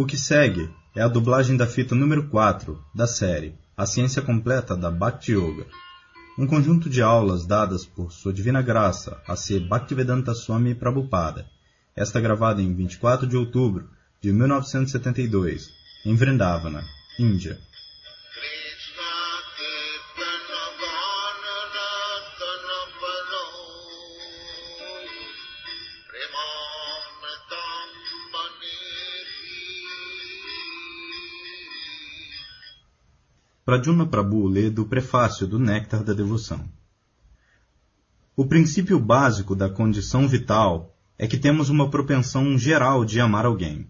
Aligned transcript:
O 0.00 0.06
que 0.06 0.16
segue 0.16 0.70
é 0.96 1.02
a 1.02 1.08
dublagem 1.08 1.58
da 1.58 1.66
fita 1.66 1.94
número 1.94 2.26
4 2.30 2.82
da 2.94 3.06
série 3.06 3.54
A 3.76 3.84
Ciência 3.84 4.22
Completa 4.22 4.74
da 4.74 4.90
Bhakti 4.90 5.32
Yoga, 5.32 5.66
um 6.38 6.46
conjunto 6.46 6.88
de 6.88 7.02
aulas 7.02 7.44
dadas 7.46 7.84
por 7.84 8.10
Sua 8.10 8.32
Divina 8.32 8.62
Graça 8.62 9.20
a 9.28 9.36
ser 9.36 9.60
Bhaktivedanta 9.68 10.32
Swami 10.32 10.74
Prabhupada, 10.74 11.44
esta 11.94 12.18
gravada 12.18 12.62
em 12.62 12.74
24 12.74 13.26
de 13.26 13.36
outubro 13.36 13.90
de 14.22 14.32
1972, 14.32 15.68
em 16.06 16.14
Vrindavana, 16.14 16.82
Índia. 17.18 17.58
Pradyumna 33.70 34.04
Prabhu 34.04 34.48
lê 34.48 34.68
do 34.68 34.84
prefácio 34.84 35.46
do 35.46 35.56
Néctar 35.56 36.02
da 36.02 36.12
Devoção. 36.12 36.68
O 38.36 38.44
princípio 38.44 38.98
básico 38.98 39.54
da 39.54 39.70
condição 39.70 40.26
vital 40.26 40.92
é 41.16 41.24
que 41.28 41.38
temos 41.38 41.68
uma 41.68 41.88
propensão 41.88 42.58
geral 42.58 43.04
de 43.04 43.20
amar 43.20 43.46
alguém. 43.46 43.88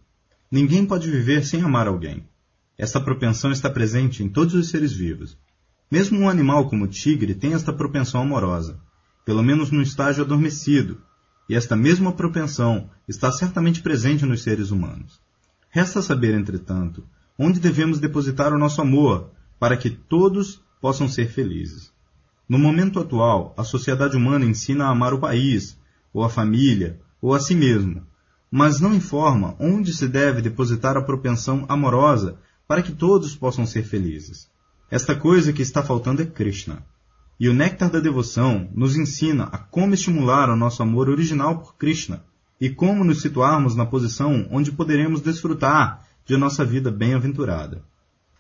Ninguém 0.53 0.85
pode 0.85 1.11
viver 1.11 1.47
sem 1.47 1.63
amar 1.63 1.87
alguém. 1.89 2.29
Esta 2.77 3.01
propensão 3.01 3.51
está 3.51 3.71
presente 3.71 4.23
em 4.23 4.29
todos 4.29 4.55
os 4.55 4.69
seres 4.69 4.93
vivos. 4.93 5.39
Mesmo 5.91 6.19
um 6.19 6.29
animal 6.29 6.69
como 6.69 6.85
o 6.85 6.89
tigre 6.89 7.35
tem 7.35 7.55
esta 7.55 7.73
propensão 7.73 8.21
amorosa, 8.21 8.79
pelo 9.25 9.43
menos 9.43 9.71
no 9.71 9.81
estágio 9.81 10.23
adormecido, 10.23 11.01
e 11.49 11.55
esta 11.55 11.75
mesma 11.75 12.13
propensão 12.13 12.91
está 13.09 13.33
certamente 13.33 13.81
presente 13.81 14.27
nos 14.27 14.43
seres 14.43 14.71
humanos. 14.71 15.19
Resta 15.71 16.03
saber, 16.03 16.35
entretanto, 16.35 17.03
onde 17.39 17.59
devemos 17.59 17.99
depositar 17.99 18.53
o 18.53 18.59
nosso 18.59 18.83
amor 18.83 19.31
para 19.61 19.77
que 19.77 19.91
todos 19.91 20.61
possam 20.81 21.07
ser 21.07 21.29
felizes. 21.29 21.93
No 22.49 22.59
momento 22.59 22.99
atual, 22.99 23.55
a 23.57 23.63
sociedade 23.63 24.17
humana 24.17 24.47
ensina 24.47 24.87
a 24.87 24.91
amar 24.91 25.15
o 25.15 25.21
país, 25.21 25.79
ou 26.13 26.25
a 26.25 26.31
família, 26.31 26.99
ou 27.21 27.35
a 27.35 27.39
si 27.39 27.55
mesmo, 27.55 28.03
mas 28.51 28.81
não 28.81 28.95
informa 28.95 29.55
onde 29.61 29.93
se 29.93 30.09
deve 30.09 30.41
depositar 30.41 30.97
a 30.97 31.03
propensão 31.03 31.67
amorosa 31.69 32.39
para 32.67 32.83
que 32.83 32.91
todos 32.91 33.37
possam 33.37 33.67
ser 33.67 33.85
felizes. 33.85 34.49
Esta 34.91 35.15
coisa 35.15 35.53
que 35.53 35.63
está 35.63 35.83
faltando 35.83 36.23
é 36.23 36.27
Krishna. 36.27 36.85
E 37.39 37.49
o 37.49 37.55
néctar 37.55 37.91
da 37.91 38.01
devoção 38.01 38.69
nos 38.75 38.97
ensina 38.97 39.45
a 39.45 39.59
como 39.59 39.95
estimular 39.95 40.51
o 40.51 40.57
nosso 40.57 40.83
amor 40.83 41.09
original 41.09 41.59
por 41.59 41.77
Krishna 41.77 42.25
e 42.61 42.69
como 42.69 43.05
nos 43.05 43.23
situarmos 43.23 43.77
na 43.77 43.87
posição 43.87 44.49
onde 44.51 44.73
poderemos 44.73 45.21
desfrutar 45.21 46.05
de 46.27 46.37
nossa 46.37 46.65
vida 46.65 46.91
bem-aventurada. 46.91 47.83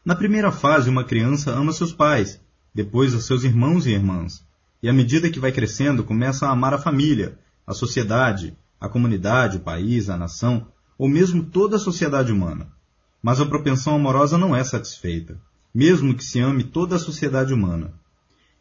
Na 0.02 0.14
primeira 0.14 0.50
fase, 0.50 0.88
uma 0.88 1.04
criança 1.04 1.50
ama 1.50 1.72
seus 1.72 1.92
pais, 1.92 2.40
depois 2.74 3.12
os 3.14 3.26
seus 3.26 3.44
irmãos 3.44 3.86
e 3.86 3.90
irmãs, 3.90 4.42
e 4.82 4.88
à 4.88 4.92
medida 4.94 5.28
que 5.28 5.38
vai 5.38 5.52
crescendo, 5.52 6.02
começa 6.02 6.46
a 6.46 6.50
amar 6.50 6.72
a 6.72 6.78
família, 6.78 7.38
a 7.66 7.74
sociedade, 7.74 8.56
a 8.80 8.88
comunidade, 8.88 9.58
o 9.58 9.60
país, 9.60 10.08
a 10.08 10.16
nação, 10.16 10.66
ou 10.96 11.06
mesmo 11.06 11.44
toda 11.44 11.76
a 11.76 11.78
sociedade 11.78 12.32
humana. 12.32 12.68
Mas 13.22 13.42
a 13.42 13.46
propensão 13.46 13.94
amorosa 13.94 14.38
não 14.38 14.56
é 14.56 14.64
satisfeita, 14.64 15.38
mesmo 15.74 16.14
que 16.14 16.24
se 16.24 16.40
ame 16.40 16.64
toda 16.64 16.96
a 16.96 16.98
sociedade 16.98 17.52
humana. 17.52 17.92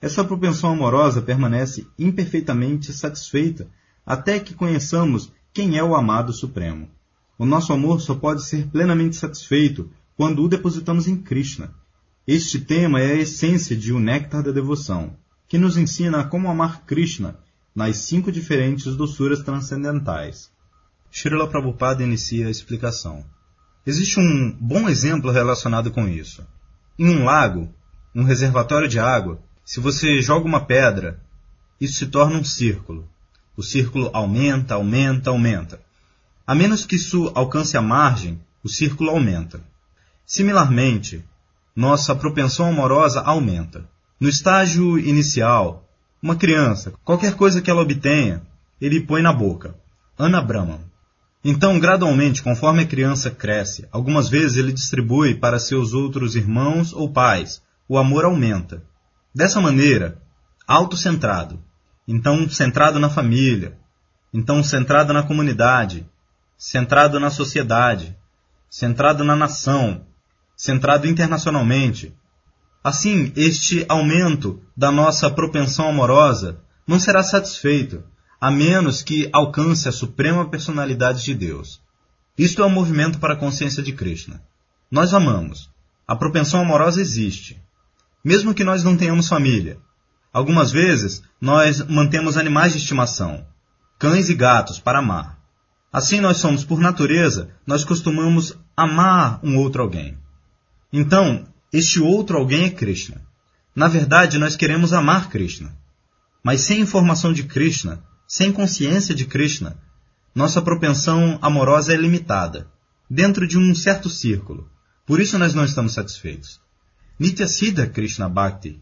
Essa 0.02 0.26
propensão 0.26 0.72
amorosa 0.72 1.22
permanece 1.22 1.88
imperfeitamente 1.98 2.92
satisfeita 2.92 3.70
até 4.06 4.40
que 4.40 4.54
conheçamos 4.54 5.32
quem 5.54 5.78
é 5.78 5.84
o 5.84 5.96
amado 5.96 6.34
supremo. 6.34 6.90
O 7.38 7.46
nosso 7.46 7.72
amor 7.72 8.02
só 8.02 8.14
pode 8.14 8.44
ser 8.44 8.68
plenamente 8.68 9.16
satisfeito 9.16 9.90
quando 10.20 10.44
o 10.44 10.50
depositamos 10.50 11.08
em 11.08 11.16
Krishna. 11.16 11.74
Este 12.28 12.60
tema 12.60 13.00
é 13.00 13.14
a 13.14 13.22
essência 13.22 13.74
de 13.74 13.94
O 13.94 14.02
Néctar 14.02 14.44
da 14.44 14.52
Devoção, 14.52 15.16
que 15.48 15.58
nos 15.58 15.78
ensina 15.78 16.26
como 16.26 16.50
amar 16.50 16.82
Krishna 16.86 17.40
nas 17.74 18.00
cinco 18.00 18.30
diferentes 18.30 18.98
doçuras 18.98 19.42
transcendentais. 19.42 20.52
Srila 21.10 21.48
Prabhupada 21.48 22.04
inicia 22.04 22.48
a 22.48 22.52
explicação. 22.52 23.24
Existe 23.88 24.20
um 24.20 24.52
bom 24.60 24.90
exemplo 24.90 25.32
relacionado 25.32 25.90
com 25.90 26.06
isso. 26.06 26.46
Em 27.00 27.08
um 27.08 27.24
lago, 27.24 27.74
um 28.14 28.24
reservatório 28.24 28.90
de 28.90 29.00
água, 29.00 29.40
se 29.64 29.80
você 29.80 30.22
joga 30.22 30.46
uma 30.46 30.66
pedra, 30.66 31.24
isso 31.80 31.94
se 31.94 32.08
torna 32.08 32.38
um 32.38 32.44
círculo. 32.44 33.08
O 33.56 33.64
círculo 33.64 34.10
aumenta, 34.12 34.74
aumenta, 34.74 35.30
aumenta. 35.30 35.80
A 36.46 36.54
menos 36.54 36.86
que 36.86 36.98
isso 36.98 37.32
alcance 37.34 37.78
a 37.78 37.82
margem, 37.82 38.38
o 38.62 38.68
círculo 38.68 39.12
aumenta. 39.12 39.69
Similarmente, 40.30 41.26
nossa 41.76 42.16
propensão 42.16 42.68
amorosa 42.68 43.20
aumenta. 43.22 43.90
No 44.20 44.30
estágio 44.30 45.00
inicial, 45.00 45.90
uma 46.22 46.36
criança, 46.36 46.94
qualquer 47.04 47.34
coisa 47.34 47.64
que 47.64 47.72
ela 47.72 47.82
obtenha, 47.82 48.44
ele 48.80 49.02
põe 49.02 49.24
na 49.24 49.34
boca. 49.34 49.74
Ana 50.16 50.40
Brahman. 50.40 50.82
Então, 51.44 51.80
gradualmente, 51.80 52.44
conforme 52.44 52.84
a 52.84 52.86
criança 52.86 53.32
cresce, 53.32 53.88
algumas 53.92 54.30
vezes 54.30 54.58
ele 54.58 54.72
distribui 54.72 55.34
para 55.34 55.58
seus 55.58 55.94
outros 55.94 56.36
irmãos 56.36 56.94
ou 56.94 57.12
pais. 57.12 57.64
O 57.88 57.98
amor 57.98 58.24
aumenta. 58.24 58.84
Dessa 59.34 59.60
maneira, 59.60 60.22
autocentrado. 60.68 61.60
Então, 62.08 62.48
centrado 62.48 63.00
na 63.00 63.10
família. 63.10 63.80
Então, 64.32 64.64
centrado 64.64 65.12
na 65.12 65.24
comunidade. 65.24 66.06
Centrado 66.56 67.20
na 67.20 67.32
sociedade. 67.32 68.16
Centrado 68.70 69.24
na 69.24 69.36
nação 69.36 70.06
centrado 70.60 71.08
internacionalmente. 71.08 72.14
Assim, 72.84 73.32
este 73.38 73.86
aumento 73.88 74.62
da 74.76 74.92
nossa 74.92 75.30
propensão 75.30 75.88
amorosa 75.88 76.60
não 76.86 77.00
será 77.00 77.24
satisfeito, 77.24 78.04
a 78.42 78.52
menos 78.52 79.02
que 79.02 79.30
alcance 79.32 79.88
a 79.88 79.92
suprema 79.94 80.50
personalidade 80.50 81.24
de 81.24 81.34
Deus. 81.34 81.82
Isto 82.38 82.62
é 82.62 82.66
um 82.66 82.70
movimento 82.70 83.20
para 83.20 83.36
a 83.36 83.38
consciência 83.38 83.82
de 83.82 83.94
Krishna. 83.94 84.44
Nós 84.92 85.14
amamos. 85.14 85.70
A 86.06 86.14
propensão 86.14 86.60
amorosa 86.60 87.00
existe. 87.00 87.58
Mesmo 88.22 88.54
que 88.54 88.66
nós 88.66 88.84
não 88.84 88.98
tenhamos 88.98 89.30
família. 89.30 89.78
Algumas 90.34 90.72
vezes, 90.72 91.24
nós 91.40 91.82
mantemos 91.88 92.36
animais 92.36 92.74
de 92.74 92.80
estimação, 92.80 93.46
cães 93.98 94.28
e 94.28 94.36
gatos, 94.36 94.78
para 94.78 95.00
amar. 95.00 95.40
Assim 95.92 96.20
nós 96.20 96.36
somos, 96.36 96.66
por 96.66 96.82
natureza, 96.82 97.50
nós 97.66 97.86
costumamos 97.86 98.58
amar 98.76 99.40
um 99.42 99.58
outro 99.58 99.82
alguém. 99.82 100.18
Então, 100.92 101.48
este 101.72 102.00
outro 102.00 102.38
alguém 102.38 102.66
é 102.66 102.70
Krishna. 102.70 103.22
Na 103.76 103.88
verdade, 103.88 104.38
nós 104.38 104.56
queremos 104.56 104.92
amar 104.92 105.30
Krishna. 105.30 105.72
Mas 106.44 106.62
sem 106.62 106.82
informação 106.82 107.32
de 107.32 107.44
Krishna, 107.44 108.04
sem 108.28 108.52
consciência 108.52 109.14
de 109.14 109.26
Krishna, 109.26 109.78
nossa 110.34 110.62
propensão 110.62 111.38
amorosa 111.42 111.94
é 111.94 111.98
limitada, 111.98 112.68
dentro 113.10 113.48
de 113.48 113.58
um 113.58 113.74
certo 113.76 114.10
círculo. 114.10 114.70
Por 115.06 115.20
isso 115.20 115.38
nós 115.38 115.54
não 115.54 115.66
estamos 115.66 115.94
satisfeitos. 115.94 116.60
Nitya 117.20 117.48
Siddha 117.48 117.88
Krishna 117.88 118.30
Bhakti, 118.30 118.80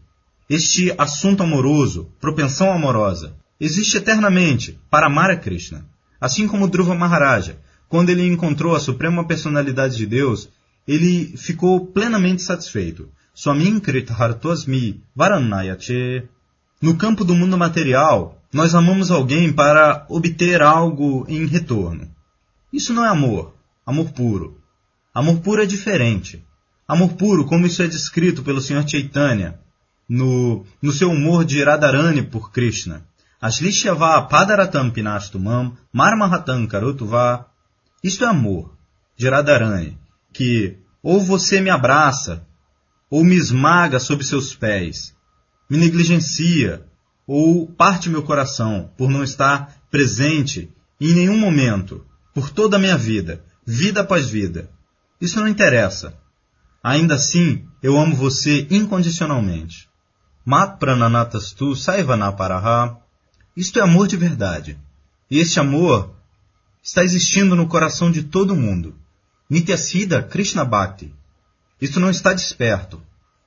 este 0.48 0.94
assunto 0.96 1.42
amoroso, 1.42 2.10
propensão 2.20 2.72
amorosa, 2.72 3.34
existe 3.60 3.98
eternamente 3.98 4.78
para 4.90 5.06
amar 5.06 5.30
a 5.30 5.36
Krishna. 5.36 5.84
Assim 6.20 6.46
como 6.46 6.68
Dhruva 6.68 6.94
Maharaja, 6.94 7.58
quando 7.88 8.10
ele 8.10 8.26
encontrou 8.26 8.74
a 8.74 8.80
suprema 8.80 9.26
personalidade 9.26 9.96
de 9.96 10.06
Deus, 10.06 10.48
ele 10.88 11.36
ficou 11.36 11.86
plenamente 11.86 12.40
satisfeito. 12.40 13.10
Swamin 13.34 13.78
Krithartosmi. 13.78 15.02
No 16.80 16.96
campo 16.96 17.24
do 17.24 17.34
mundo 17.34 17.58
material, 17.58 18.40
nós 18.50 18.74
amamos 18.74 19.10
alguém 19.10 19.52
para 19.52 20.06
obter 20.08 20.62
algo 20.62 21.26
em 21.28 21.44
retorno. 21.44 22.08
Isso 22.72 22.94
não 22.94 23.04
é 23.04 23.08
amor, 23.08 23.54
amor 23.84 24.12
puro. 24.12 24.56
Amor 25.14 25.40
puro 25.40 25.62
é 25.62 25.66
diferente. 25.66 26.42
Amor 26.86 27.12
puro, 27.14 27.44
como 27.44 27.66
isso 27.66 27.82
é 27.82 27.86
descrito 27.86 28.42
pelo 28.42 28.60
Sr. 28.60 28.88
Chaitanya, 28.88 29.60
no, 30.08 30.64
no 30.80 30.90
seu 30.90 31.10
humor 31.10 31.44
de 31.44 31.62
Radharani 31.62 32.22
por 32.22 32.50
Krishna. 32.50 33.04
Ashlishyava 33.40 34.22
padaratam 34.22 34.90
pinastumam 34.90 35.76
marmahatam 35.92 36.66
karutuva. 36.66 37.46
Isto 38.02 38.24
é 38.24 38.28
amor, 38.28 38.72
de 39.18 39.28
Radharani 39.28 39.98
que 40.32 40.78
ou 41.02 41.20
você 41.20 41.60
me 41.60 41.70
abraça, 41.70 42.46
ou 43.10 43.24
me 43.24 43.36
esmaga 43.36 43.98
sob 43.98 44.24
seus 44.24 44.54
pés, 44.54 45.14
me 45.68 45.78
negligencia, 45.78 46.84
ou 47.26 47.66
parte 47.66 48.08
meu 48.08 48.22
coração 48.22 48.90
por 48.96 49.10
não 49.10 49.22
estar 49.22 49.76
presente 49.90 50.72
em 51.00 51.14
nenhum 51.14 51.38
momento, 51.38 52.04
por 52.34 52.50
toda 52.50 52.76
a 52.76 52.80
minha 52.80 52.96
vida, 52.96 53.44
vida 53.66 54.00
após 54.00 54.28
vida. 54.28 54.70
Isso 55.20 55.38
não 55.40 55.48
interessa. 55.48 56.18
Ainda 56.82 57.14
assim, 57.14 57.66
eu 57.82 57.98
amo 57.98 58.16
você 58.16 58.66
incondicionalmente. 58.70 59.88
Mat 60.44 60.78
prananatastu 60.78 61.76
saivanaparaha. 61.76 62.96
Isto 63.56 63.78
é 63.78 63.82
amor 63.82 64.06
de 64.06 64.16
verdade. 64.16 64.78
E 65.30 65.38
este 65.38 65.60
amor 65.60 66.14
está 66.82 67.04
existindo 67.04 67.54
no 67.54 67.66
coração 67.66 68.10
de 68.10 68.22
todo 68.22 68.56
mundo. 68.56 68.94
Nityasiddha 69.50 70.22
Krishna 70.22 70.64
Bhakti. 70.64 71.12
Isto 71.80 72.00
não 72.00 72.10
está 72.10 72.32
desperto. 72.32 73.00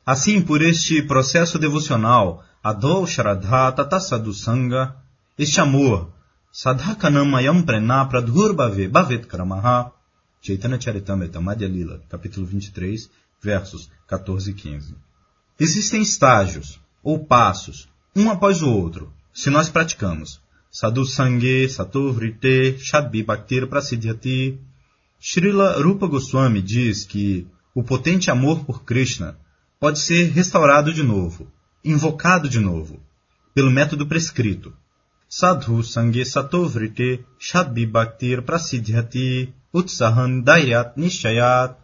Assim, 0.06 0.42
por 0.42 0.62
este 0.62 1.04
processo 1.04 1.60
devocional, 1.60 2.44
Adho 2.64 3.06
Shraddha 3.06 3.72
Tata 3.72 4.00
Sadhu 4.00 4.34
Sangha, 4.34 4.96
este 5.38 5.62
amor, 5.62 6.12
Sadhakanamayam 6.52 7.64
Prena 7.64 8.06
Pradhurbhave 8.06 8.88
Bhavet 8.88 9.28
Kramaha, 9.28 9.92
Chaitanya 10.42 10.82
Charitamrita 10.82 11.40
Madhya 11.40 11.68
Lila, 11.68 12.02
capítulo 12.10 12.48
23, 12.48 13.10
versos 13.42 13.90
14 14.08 14.50
e 14.50 14.54
15. 14.54 14.96
Existem 15.60 16.02
estágios, 16.02 16.80
ou 17.04 17.20
passos, 17.26 17.88
um 18.16 18.32
após 18.32 18.64
o 18.64 18.70
outro, 18.70 19.14
se 19.34 19.50
nós 19.52 19.70
praticamos. 19.70 20.42
Sadhu 20.72 21.06
Sangye, 21.06 21.70
Satovrite, 21.70 22.80
Shadbi 22.80 23.24
Bhaktir 23.24 23.68
Prasiddhyati. 23.68 24.60
Srila 25.24 25.80
Rupa 25.80 26.08
Goswami 26.08 26.64
diz 26.64 27.06
que 27.06 27.48
o 27.76 27.84
potente 27.84 28.32
amor 28.32 28.66
por 28.66 28.84
Krishna 28.84 29.38
pode 29.80 30.00
ser 30.00 30.32
restaurado 30.32 30.92
de 30.92 31.04
novo, 31.04 31.48
invocado 31.86 32.50
de 32.50 32.60
novo, 32.60 33.00
pelo 33.54 33.70
método 33.70 34.08
prescrito. 34.08 34.74
Sadhu 35.30 35.84
Sangye 35.84 36.26
Satovrite, 36.26 37.24
Shadbi 37.38 37.86
Bhaktir 37.86 38.42
Prasiddhyati, 38.42 39.54
Utsahan 39.72 40.40
Dairyat 40.40 41.00
Nishayat. 41.00 41.78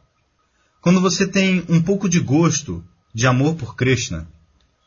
Quando 0.82 1.00
você 1.00 1.28
tem 1.28 1.64
um 1.70 1.80
pouco 1.80 2.10
de 2.10 2.20
gosto, 2.20 2.84
de 3.14 3.28
amor 3.28 3.54
por 3.54 3.76
Krishna, 3.76 4.28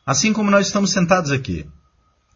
assim 0.05 0.33
como 0.33 0.51
nós 0.51 0.67
estamos 0.67 0.91
sentados 0.91 1.31
aqui, 1.31 1.65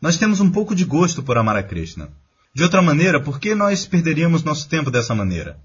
nós 0.02 0.18
temos 0.18 0.40
um 0.40 0.50
pouco 0.50 0.74
de 0.74 0.86
gosto 0.86 1.22
por 1.22 1.38
amar 1.38 1.58
a 1.58 1.64
Krishna. 1.64 2.08
De 2.54 2.64
outra 2.64 2.82
maneira, 2.82 3.20
por 3.20 3.38
que 3.38 3.54
nós 3.54 3.86
perderíamos 3.86 4.46
nosso 4.46 4.70
tempo 4.70 4.90
dessa 4.90 5.14
maneira? 5.14 5.60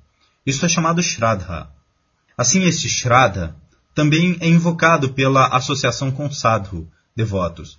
Isso 0.47 0.65
é 0.65 0.69
chamado 0.69 1.03
Shraddha. 1.03 1.71
Assim, 2.37 2.63
este 2.65 2.89
Shraddha 2.89 3.55
também 3.95 4.37
é 4.41 4.49
invocado 4.49 5.13
pela 5.13 5.49
associação 5.49 6.11
com 6.11 6.31
sadhu, 6.31 6.89
devotos. 7.15 7.79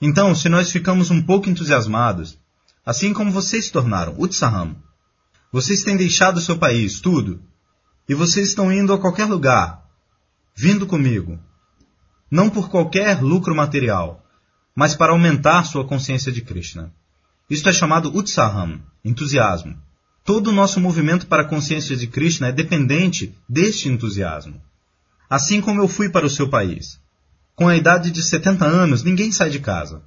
Então, 0.00 0.34
se 0.34 0.48
nós 0.48 0.70
ficamos 0.70 1.10
um 1.10 1.22
pouco 1.22 1.48
entusiasmados, 1.48 2.38
assim 2.84 3.12
como 3.12 3.30
vocês 3.30 3.66
se 3.66 3.72
tornaram, 3.72 4.14
Utsaham, 4.18 4.76
vocês 5.52 5.82
têm 5.82 5.96
deixado 5.96 6.40
seu 6.40 6.58
país, 6.58 7.00
tudo, 7.00 7.42
e 8.08 8.14
vocês 8.14 8.48
estão 8.48 8.72
indo 8.72 8.92
a 8.92 8.98
qualquer 8.98 9.26
lugar, 9.26 9.84
vindo 10.54 10.86
comigo, 10.86 11.38
não 12.30 12.50
por 12.50 12.68
qualquer 12.68 13.22
lucro 13.22 13.54
material, 13.54 14.24
mas 14.74 14.94
para 14.94 15.12
aumentar 15.12 15.64
sua 15.64 15.86
consciência 15.86 16.32
de 16.32 16.42
Krishna. 16.42 16.92
Isto 17.48 17.68
é 17.68 17.72
chamado 17.72 18.14
Utsaham, 18.16 18.80
entusiasmo. 19.04 19.76
Todo 20.24 20.48
o 20.48 20.52
nosso 20.52 20.80
movimento 20.80 21.26
para 21.26 21.42
a 21.42 21.46
consciência 21.46 21.94
de 21.94 22.06
Krishna 22.06 22.48
é 22.48 22.52
dependente 22.52 23.36
deste 23.46 23.90
entusiasmo. 23.90 24.58
Assim 25.28 25.60
como 25.60 25.82
eu 25.82 25.86
fui 25.86 26.08
para 26.08 26.24
o 26.24 26.30
seu 26.30 26.48
país. 26.48 26.98
Com 27.54 27.68
a 27.68 27.76
idade 27.76 28.10
de 28.10 28.22
70 28.22 28.64
anos, 28.64 29.02
ninguém 29.02 29.30
sai 29.30 29.50
de 29.50 29.60
casa. 29.60 30.02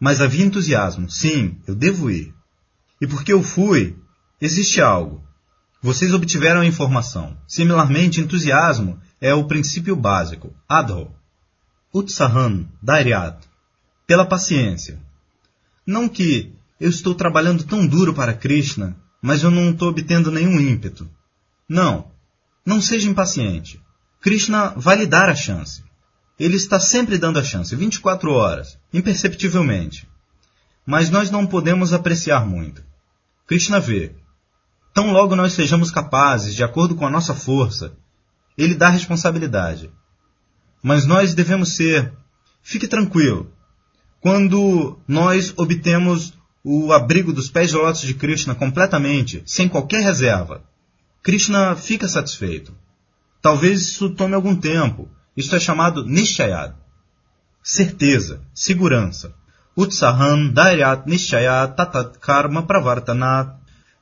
Mas 0.00 0.22
havia 0.22 0.46
entusiasmo. 0.46 1.10
Sim, 1.10 1.58
eu 1.66 1.74
devo 1.74 2.10
ir. 2.10 2.34
E 3.02 3.06
porque 3.06 3.34
eu 3.34 3.42
fui, 3.42 3.96
existe 4.40 4.80
algo. 4.80 5.22
Vocês 5.82 6.14
obtiveram 6.14 6.62
a 6.62 6.66
informação. 6.66 7.36
Similarmente, 7.46 8.18
entusiasmo 8.18 8.98
é 9.20 9.34
o 9.34 9.44
princípio 9.44 9.94
básico, 9.94 10.54
adho. 10.66 11.10
Utsahan, 11.92 12.66
Dairyat, 12.82 13.46
pela 14.06 14.24
paciência. 14.24 14.98
Não 15.86 16.08
que 16.08 16.50
eu 16.80 16.88
estou 16.88 17.14
trabalhando 17.14 17.64
tão 17.64 17.86
duro 17.86 18.14
para 18.14 18.32
Krishna, 18.32 18.96
mas 19.20 19.42
eu 19.42 19.50
não 19.50 19.70
estou 19.70 19.88
obtendo 19.88 20.30
nenhum 20.30 20.58
ímpeto. 20.58 21.08
Não, 21.68 22.10
não 22.64 22.80
seja 22.80 23.08
impaciente. 23.08 23.80
Krishna 24.20 24.74
vai 24.76 24.96
lhe 24.96 25.06
dar 25.06 25.28
a 25.28 25.34
chance. 25.34 25.82
Ele 26.38 26.56
está 26.56 26.80
sempre 26.80 27.18
dando 27.18 27.38
a 27.38 27.44
chance, 27.44 27.74
24 27.76 28.32
horas, 28.32 28.78
imperceptivelmente. 28.92 30.08
Mas 30.86 31.10
nós 31.10 31.30
não 31.30 31.46
podemos 31.46 31.92
apreciar 31.92 32.46
muito. 32.46 32.82
Krishna 33.46 33.78
vê. 33.78 34.14
Tão 34.94 35.12
logo 35.12 35.36
nós 35.36 35.52
sejamos 35.52 35.90
capazes, 35.90 36.54
de 36.54 36.64
acordo 36.64 36.94
com 36.94 37.06
a 37.06 37.10
nossa 37.10 37.34
força, 37.34 37.92
ele 38.56 38.74
dá 38.74 38.88
responsabilidade. 38.88 39.90
Mas 40.82 41.06
nós 41.06 41.34
devemos 41.34 41.76
ser, 41.76 42.12
fique 42.62 42.88
tranquilo, 42.88 43.52
quando 44.20 44.98
nós 45.06 45.52
obtemos 45.56 46.34
o 46.62 46.92
abrigo 46.92 47.32
dos 47.32 47.50
pés 47.50 47.70
de 47.70 47.76
lótus 47.76 48.02
de 48.02 48.14
Krishna 48.14 48.54
completamente, 48.54 49.42
sem 49.46 49.68
qualquer 49.68 50.02
reserva, 50.02 50.62
Krishna 51.22 51.76
fica 51.76 52.08
satisfeito. 52.08 52.74
Talvez 53.42 53.80
isso 53.82 54.10
tome 54.10 54.34
algum 54.34 54.56
tempo. 54.56 55.08
Isso 55.36 55.54
é 55.54 55.60
chamado 55.60 56.04
Nishayad. 56.04 56.74
Certeza, 57.62 58.42
segurança. 58.54 59.34
Utsahan 59.76 60.48
Dairyat 60.48 61.08
Nishayat 61.08 61.76
Tatat 61.76 62.18
Karma 62.18 62.62
Pravartanat. 62.62 63.54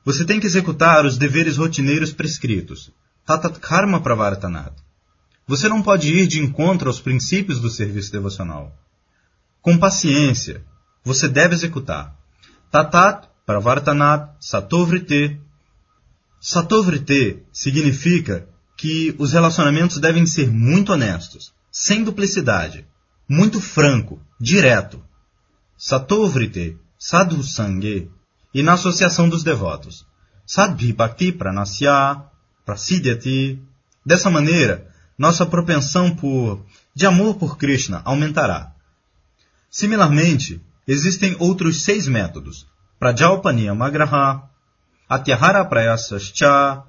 Você 0.03 0.25
tem 0.25 0.39
que 0.39 0.47
executar 0.47 1.05
os 1.05 1.17
deveres 1.17 1.57
rotineiros 1.57 2.11
prescritos. 2.11 2.91
Tatat 3.25 3.59
Karma 3.59 4.01
Pravartanat. 4.01 4.73
Você 5.47 5.67
não 5.67 5.81
pode 5.81 6.13
ir 6.13 6.27
de 6.27 6.39
encontro 6.39 6.89
aos 6.89 6.99
princípios 6.99 7.59
do 7.59 7.69
serviço 7.69 8.11
devocional. 8.11 8.75
Com 9.61 9.77
paciência, 9.77 10.63
você 11.03 11.27
deve 11.27 11.53
executar. 11.53 12.18
Tatat 12.71 13.27
Pravartanat 13.47 14.35
Satovrite. 14.39 15.39
Satovrite 16.39 17.43
significa 17.51 18.47
que 18.77 19.15
os 19.17 19.33
relacionamentos 19.33 19.97
devem 19.97 20.25
ser 20.27 20.51
muito 20.51 20.93
honestos, 20.93 21.51
sem 21.71 22.03
duplicidade, 22.03 22.85
muito 23.27 23.59
franco, 23.59 24.21
direto. 24.39 25.03
Satovrite, 25.75 26.77
Sadhu 26.97 27.43
Sangye, 27.43 28.11
e 28.53 28.61
na 28.61 28.73
associação 28.73 29.27
dos 29.27 29.43
devotos. 29.43 30.05
Sadhi 30.45 30.93
Bhakti 30.93 31.31
Pranasya, 31.31 32.23
Prasidyati. 32.65 33.59
Dessa 34.05 34.29
maneira, 34.29 34.87
nossa 35.17 35.45
propensão 35.45 36.15
por 36.15 36.63
de 36.95 37.05
amor 37.05 37.35
por 37.35 37.57
Krishna 37.57 38.01
aumentará. 38.05 38.73
Similarmente, 39.71 40.61
existem 40.91 41.35
outros 41.39 41.83
seis 41.83 42.07
métodos: 42.07 42.67
Prajalpaniyamagraha, 42.99 44.49
Atyahara 45.07 45.63
Prayasascha, 45.65 46.83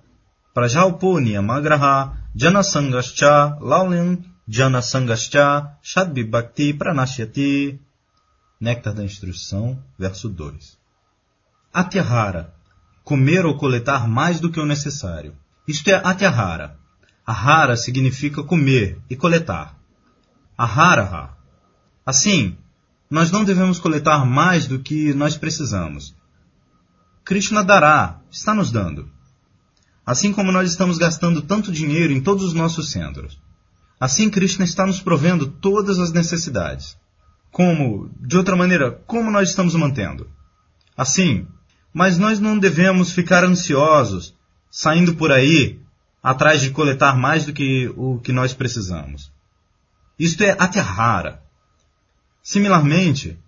Prajalponiyamagraha, 0.54 2.16
Janasangascha, 2.34 3.58
Laulin 3.60 4.24
Janasangascha, 4.48 5.76
Shadbibhakti 5.82 6.74
Pranashyati. 6.74 7.80
Néctar 8.60 8.92
da 8.92 9.04
Instrução, 9.04 9.78
verso 9.98 10.28
2. 10.28 10.78
Atyahara, 11.72 12.52
comer 13.04 13.46
ou 13.46 13.56
coletar 13.56 14.06
mais 14.06 14.38
do 14.38 14.50
que 14.50 14.60
o 14.60 14.66
necessário. 14.66 15.34
Isto 15.66 15.88
é 15.88 15.94
Atyahara, 15.94 16.76
Ahara 17.30 17.76
significa 17.76 18.42
comer 18.42 18.98
e 19.08 19.14
coletar. 19.14 19.78
Aharaha. 20.58 21.36
Assim, 22.04 22.56
nós 23.10 23.30
não 23.32 23.44
devemos 23.44 23.80
coletar 23.80 24.24
mais 24.24 24.66
do 24.68 24.78
que 24.78 25.12
nós 25.12 25.36
precisamos. 25.36 26.14
Krishna 27.24 27.64
dará, 27.64 28.20
está 28.30 28.54
nos 28.54 28.70
dando. 28.70 29.10
Assim 30.06 30.32
como 30.32 30.52
nós 30.52 30.70
estamos 30.70 30.96
gastando 30.96 31.42
tanto 31.42 31.72
dinheiro 31.72 32.12
em 32.12 32.20
todos 32.20 32.44
os 32.44 32.54
nossos 32.54 32.90
centros. 32.90 33.38
Assim 33.98 34.30
Krishna 34.30 34.64
está 34.64 34.86
nos 34.86 35.00
provendo 35.00 35.46
todas 35.46 35.98
as 35.98 36.12
necessidades. 36.12 36.96
Como, 37.50 38.10
de 38.20 38.36
outra 38.36 38.56
maneira, 38.56 38.92
como 39.06 39.30
nós 39.30 39.50
estamos 39.50 39.74
mantendo? 39.74 40.28
Assim, 40.96 41.46
mas 41.92 42.16
nós 42.16 42.38
não 42.38 42.58
devemos 42.58 43.10
ficar 43.10 43.44
ansiosos, 43.44 44.34
saindo 44.70 45.16
por 45.16 45.32
aí 45.32 45.80
atrás 46.22 46.60
de 46.60 46.70
coletar 46.70 47.16
mais 47.16 47.44
do 47.44 47.52
que 47.52 47.92
o 47.96 48.20
que 48.20 48.32
nós 48.32 48.54
precisamos. 48.54 49.32
Isto 50.18 50.44
é 50.44 50.50
aterrara. 50.52 51.42
Similarmente, 52.42 53.38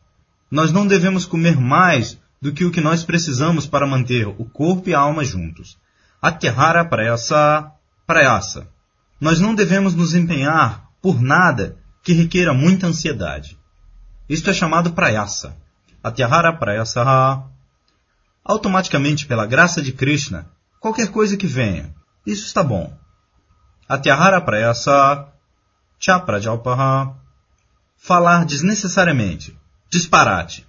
nós 0.50 0.70
não 0.72 0.86
devemos 0.86 1.24
comer 1.24 1.56
mais 1.58 2.18
do 2.40 2.52
que 2.52 2.64
o 2.64 2.70
que 2.70 2.80
nós 2.80 3.04
precisamos 3.04 3.66
para 3.66 3.86
manter 3.86 4.26
o 4.26 4.44
corpo 4.44 4.88
e 4.88 4.94
a 4.94 5.00
alma 5.00 5.24
juntos. 5.24 5.78
Aterrara 6.20 6.84
prayasa, 6.84 7.70
prayasa. 8.06 8.68
Nós 9.20 9.40
não 9.40 9.54
devemos 9.54 9.94
nos 9.94 10.14
empenhar 10.14 10.88
por 11.00 11.20
nada 11.20 11.76
que 12.02 12.12
requeira 12.12 12.52
muita 12.52 12.86
ansiedade. 12.86 13.56
Isto 14.28 14.50
é 14.50 14.52
chamado 14.52 14.92
prayasa. 14.92 15.56
Atyahara 16.02 16.52
prayasa. 16.52 17.44
Automaticamente, 18.44 19.26
pela 19.26 19.46
graça 19.46 19.80
de 19.80 19.92
Krishna, 19.92 20.50
qualquer 20.80 21.08
coisa 21.12 21.36
que 21.36 21.46
venha, 21.46 21.94
isso 22.26 22.44
está 22.44 22.62
bom. 22.62 22.92
Atyahara 23.88 24.40
prayasa, 24.40 25.28
chaprajalpaha, 26.00 27.14
falar 28.02 28.44
desnecessariamente, 28.44 29.56
disparate. 29.88 30.66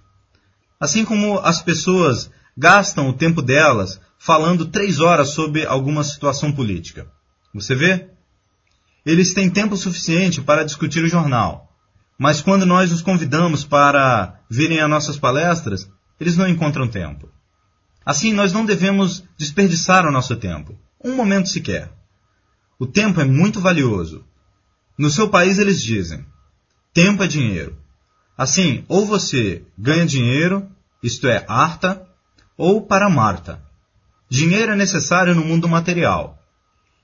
Assim 0.78 1.04
como 1.04 1.40
as 1.40 1.60
pessoas 1.60 2.30
gastam 2.56 3.08
o 3.08 3.12
tempo 3.12 3.42
delas 3.42 4.00
falando 4.16 4.66
três 4.66 5.00
horas 5.00 5.30
sobre 5.30 5.66
alguma 5.66 6.04
situação 6.04 6.52
política. 6.52 7.08
Você 7.52 7.74
vê? 7.74 8.08
Eles 9.04 9.34
têm 9.34 9.50
tempo 9.50 9.76
suficiente 9.76 10.40
para 10.40 10.64
discutir 10.64 11.02
o 11.02 11.08
jornal, 11.08 11.68
mas 12.16 12.40
quando 12.40 12.64
nós 12.64 12.92
os 12.92 13.02
convidamos 13.02 13.64
para 13.64 14.40
virem 14.48 14.80
a 14.80 14.86
nossas 14.86 15.18
palestras, 15.18 15.90
eles 16.20 16.36
não 16.36 16.48
encontram 16.48 16.86
tempo. 16.86 17.28
Assim, 18.06 18.32
nós 18.32 18.52
não 18.52 18.64
devemos 18.64 19.24
desperdiçar 19.36 20.06
o 20.06 20.12
nosso 20.12 20.36
tempo, 20.36 20.78
um 21.02 21.16
momento 21.16 21.48
sequer. 21.48 21.92
O 22.78 22.86
tempo 22.86 23.20
é 23.20 23.24
muito 23.24 23.60
valioso. 23.60 24.24
No 24.96 25.10
seu 25.10 25.28
país 25.28 25.58
eles 25.58 25.82
dizem: 25.82 26.24
tempo 26.94 27.24
é 27.24 27.26
dinheiro. 27.26 27.76
Assim, 28.38 28.84
ou 28.88 29.04
você 29.04 29.64
ganha 29.76 30.06
dinheiro, 30.06 30.68
isto 31.02 31.26
é, 31.26 31.44
arta, 31.48 32.08
ou 32.56 32.80
para 32.80 33.10
Marta. 33.10 33.60
Dinheiro 34.30 34.72
é 34.72 34.76
necessário 34.76 35.34
no 35.34 35.44
mundo 35.44 35.68
material, 35.68 36.38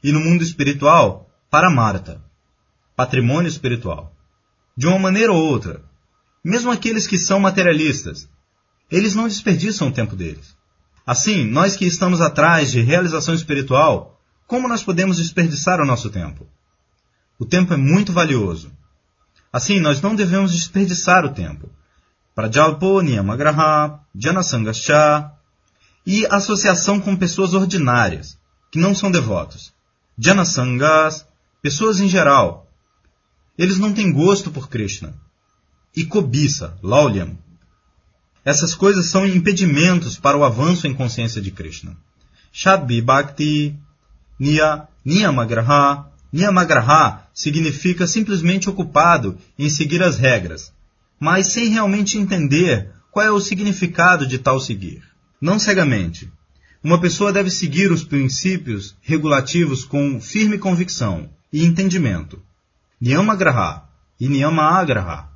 e 0.02 0.12
no 0.12 0.20
mundo 0.20 0.42
espiritual, 0.42 1.28
para 1.50 1.70
Marta. 1.70 2.22
Patrimônio 2.96 3.48
espiritual. 3.48 4.14
De 4.76 4.86
uma 4.86 4.98
maneira 4.98 5.32
ou 5.32 5.44
outra, 5.44 5.82
mesmo 6.42 6.70
aqueles 6.70 7.06
que 7.06 7.18
são 7.18 7.40
materialistas, 7.40 8.28
eles 8.90 9.14
não 9.14 9.28
desperdiçam 9.28 9.88
o 9.88 9.92
tempo 9.92 10.16
deles. 10.16 10.56
Assim, 11.04 11.44
nós 11.44 11.74
que 11.76 11.84
estamos 11.84 12.20
atrás 12.20 12.70
de 12.70 12.80
realização 12.80 13.34
espiritual, 13.34 14.20
como 14.46 14.68
nós 14.68 14.82
podemos 14.82 15.16
desperdiçar 15.16 15.80
o 15.80 15.86
nosso 15.86 16.10
tempo? 16.10 16.46
O 17.38 17.44
tempo 17.44 17.74
é 17.74 17.76
muito 17.76 18.12
valioso. 18.12 18.72
Assim, 19.52 19.80
nós 19.80 20.00
não 20.00 20.14
devemos 20.14 20.52
desperdiçar 20.52 21.24
o 21.24 21.34
tempo. 21.34 21.68
Prajalpo 22.34 23.00
Niyamagraha, 23.00 24.00
Janasangascha 24.14 25.32
e 26.06 26.24
associação 26.26 27.00
com 27.00 27.16
pessoas 27.16 27.52
ordinárias, 27.52 28.38
que 28.70 28.78
não 28.78 28.94
são 28.94 29.10
devotos. 29.10 29.72
Janasangas, 30.16 31.26
pessoas 31.60 32.00
em 32.00 32.08
geral. 32.08 32.68
Eles 33.58 33.78
não 33.78 33.92
têm 33.92 34.12
gosto 34.12 34.50
por 34.50 34.68
Krishna. 34.68 35.14
E 35.94 36.04
cobiça, 36.04 36.78
Laulyam. 36.82 37.36
Essas 38.44 38.74
coisas 38.74 39.06
são 39.06 39.26
impedimentos 39.26 40.18
para 40.18 40.36
o 40.36 40.44
avanço 40.44 40.86
em 40.86 40.94
consciência 40.94 41.42
de 41.42 41.50
Krishna. 41.50 41.96
Shadbi 42.52 43.02
Bhakti, 43.02 43.76
Niya, 44.38 44.88
Niyamagraha. 45.04 46.09
Niyamagraha 46.32 47.26
significa 47.34 48.06
simplesmente 48.06 48.70
ocupado 48.70 49.38
em 49.58 49.68
seguir 49.68 50.02
as 50.02 50.16
regras, 50.16 50.72
mas 51.18 51.48
sem 51.48 51.68
realmente 51.68 52.18
entender 52.18 52.92
qual 53.10 53.26
é 53.26 53.30
o 53.30 53.40
significado 53.40 54.26
de 54.26 54.38
tal 54.38 54.60
seguir. 54.60 55.02
Não 55.40 55.58
cegamente. 55.58 56.30
Uma 56.82 57.00
pessoa 57.00 57.32
deve 57.32 57.50
seguir 57.50 57.90
os 57.90 58.04
princípios 58.04 58.96
regulativos 59.00 59.84
com 59.84 60.20
firme 60.20 60.58
convicção 60.58 61.28
e 61.52 61.64
entendimento. 61.64 62.40
Niyamagraha 63.00 63.84
e 64.18 64.28
Niyamagraha. 64.28 65.28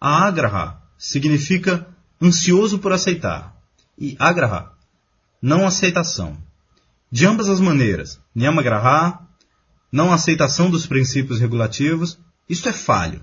A 0.00 0.26
agraha 0.26 0.82
significa 0.98 1.86
ansioso 2.20 2.78
por 2.78 2.92
aceitar, 2.92 3.56
e 3.98 4.16
agraha, 4.18 4.72
não 5.40 5.66
aceitação. 5.66 6.36
De 7.10 7.26
ambas 7.26 7.48
as 7.48 7.60
maneiras, 7.60 8.20
Niyamagraha, 8.34 9.20
não 9.92 10.10
aceitação 10.10 10.70
dos 10.70 10.86
princípios 10.86 11.38
regulativos, 11.38 12.18
isto 12.48 12.68
é 12.68 12.72
falho. 12.72 13.22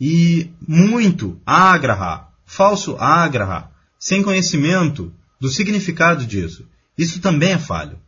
E 0.00 0.50
muito 0.66 1.38
agraha, 1.46 2.28
falso 2.46 2.96
agraha, 2.98 3.70
sem 3.98 4.22
conhecimento 4.22 5.12
do 5.38 5.48
significado 5.48 6.26
disso, 6.26 6.66
isso 6.96 7.20
também 7.20 7.52
é 7.52 7.58
falho. 7.58 7.98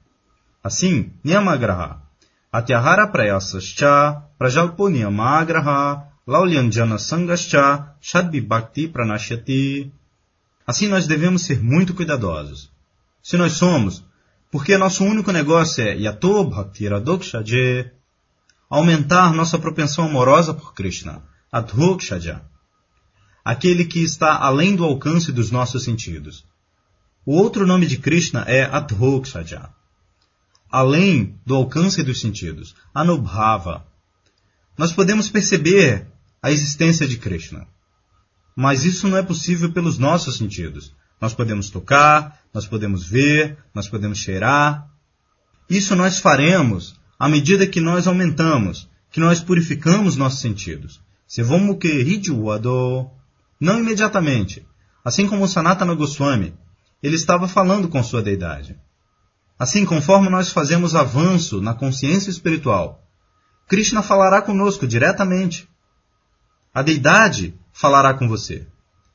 Assim, 0.63 1.13
Niyamagraha, 1.23 2.01
Atyahara 2.51 3.07
prayasascha, 3.07 4.23
prajalpo 4.39 4.89
Niyamagraha, 4.89 6.09
Laulyanjana 6.27 6.99
sangascha, 6.99 7.95
shadbi 8.01 8.41
bhakti 8.41 8.89
pranashyati. 8.89 9.93
Assim 10.67 10.89
nós 10.89 11.07
devemos 11.07 11.43
ser 11.43 11.63
muito 11.63 11.93
cuidadosos. 11.93 12.71
Se 13.23 13.37
nós 13.37 13.53
somos, 13.53 14.03
porque 14.55 14.79
nosso 14.79 15.03
único 15.03 15.33
negócio 15.33 15.83
é 15.83 15.97
aumentar 18.71 19.35
nossa 19.35 19.59
propensão 19.59 20.05
amorosa 20.05 20.55
por 20.55 20.73
Krishna, 20.73 21.25
adhokshaja, 21.51 22.41
aquele 23.45 23.85
que 23.85 23.99
está 23.99 24.37
além 24.37 24.77
do 24.77 24.85
alcance 24.85 25.33
dos 25.33 25.51
nossos 25.51 25.83
sentidos. 25.83 26.45
O 27.27 27.35
outro 27.35 27.67
nome 27.67 27.85
de 27.85 27.99
Krishna 27.99 28.45
é 28.47 28.63
adhokshaja, 28.63 29.71
além 30.71 31.37
do 31.45 31.57
alcance 31.57 32.01
dos 32.05 32.21
sentidos, 32.21 32.77
anubhava. 32.95 33.85
Nós 34.79 34.93
podemos 34.93 35.29
perceber 35.29 36.07
a 36.41 36.53
existência 36.53 37.09
de 37.09 37.19
Krishna. 37.19 37.67
Mas 38.55 38.85
isso 38.85 39.09
não 39.09 39.19
é 39.19 39.23
possível 39.25 39.73
pelos 39.73 39.99
nossos 39.99 40.37
sentidos. 40.37 40.95
Nós 41.21 41.35
podemos 41.35 41.71
tocar, 41.71 42.41
nós 42.53 42.67
podemos 42.67 43.07
ver, 43.07 43.57
nós 43.75 43.89
podemos 43.89 44.19
cheirar. 44.19 44.89
Isso 45.69 45.97
nós 45.97 46.19
faremos 46.19 46.95
à 47.19 47.29
medida 47.29 47.67
que 47.67 47.81
nós 47.81 48.07
aumentamos, 48.07 48.89
que 49.11 49.21
nós 49.21 49.41
purificamos 49.41 50.17
nossos 50.17 50.41
sentidos. 50.41 51.01
Sevomuke 51.27 51.89
Hijuado. 51.89 53.11
Não 53.61 53.79
imediatamente. 53.79 54.67
Assim 55.05 55.27
como 55.27 55.49
Sanatana 55.49 55.95
Goswami, 55.95 56.55
ele 57.03 57.17
estava 57.17 57.47
falando 57.49 57.89
com 57.89 58.03
sua 58.03 58.23
deidade. 58.23 58.79
Assim, 59.59 59.85
conforme 59.85 60.29
nós 60.29 60.51
fazemos 60.51 60.95
avanço 60.95 61.61
na 61.61 61.75
consciência 61.75 62.31
espiritual, 62.31 63.07
Krishna 63.69 64.03
falará 64.03 64.43
conosco 64.43 64.87
diretamente. 64.87 65.69
A 66.73 66.83
deidade 66.83 67.55
falará 67.73 68.15
com 68.15 68.29
você. 68.29 68.67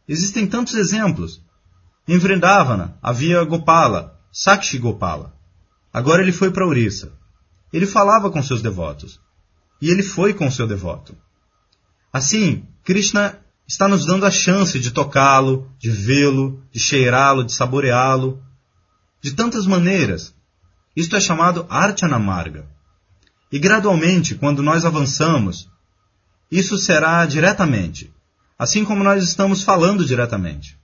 Existem 0.08 0.48
tantos 0.48 0.75
exemplos. 0.75 1.41
Em 2.12 2.18
Vrindavana 2.18 2.98
havia 3.04 3.44
Gopala, 3.44 4.20
Sakshi 4.32 4.80
Gopala. 4.80 5.32
Agora 5.94 6.24
ele 6.24 6.32
foi 6.32 6.50
para 6.50 6.66
Orissa. 6.66 7.12
Ele 7.72 7.86
falava 7.86 8.32
com 8.32 8.42
seus 8.42 8.63
devotos. 8.63 9.20
E 9.80 9.92
ele 9.92 10.01
foi 10.01 10.34
com 10.34 10.50
seu 10.50 10.66
devoto. 10.66 11.16
Assim, 12.12 12.66
Krishna 12.84 13.39
está 13.68 13.88
nos 13.88 14.08
dando 14.08 14.25
a 14.25 14.32
chance 14.32 14.80
de 14.80 14.89
tocá-lo, 14.89 15.72
de 15.78 15.92
vê-lo, 15.92 16.63
de 16.72 16.80
cheirá-lo, 16.80 17.44
de 17.44 17.54
saboreá-lo, 17.54 18.42
de 19.22 19.34
tantas 19.34 19.68
maneiras. 19.68 20.34
Isto 20.96 21.16
é 21.16 21.22
chamado 21.22 21.68
Archana 21.70 22.18
Marga. 22.18 22.66
E 23.51 23.60
gradualmente, 23.60 24.34
quando 24.34 24.63
nós 24.63 24.84
avançamos, 24.84 25.70
isso 26.51 26.75
será 26.80 27.24
diretamente 27.28 28.12
assim 28.60 28.84
como 28.84 29.06
nós 29.06 29.24
estamos 29.24 29.63
falando 29.63 30.06
diretamente. 30.06 30.78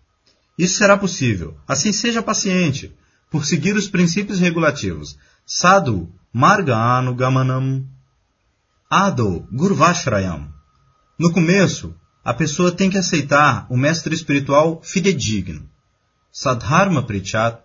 Isso 0.57 0.77
será 0.77 0.97
possível. 0.97 1.57
Assim 1.67 1.91
seja 1.91 2.21
paciente, 2.21 2.95
por 3.29 3.45
seguir 3.45 3.75
os 3.75 3.89
princípios 3.89 4.39
regulativos. 4.39 5.17
Sadhu 5.45 6.09
Marga 6.31 6.75
Gamanam 7.13 7.85
Ado 8.89 9.47
Gurvashrayam. 9.51 10.47
No 11.19 11.31
começo, 11.31 11.95
a 12.23 12.33
pessoa 12.33 12.71
tem 12.71 12.89
que 12.89 12.97
aceitar 12.97 13.67
o 13.69 13.77
mestre 13.77 14.13
espiritual 14.15 14.81
fidedigno. 14.83 15.69
Sadharma 16.31 17.03
Prichat. 17.03 17.59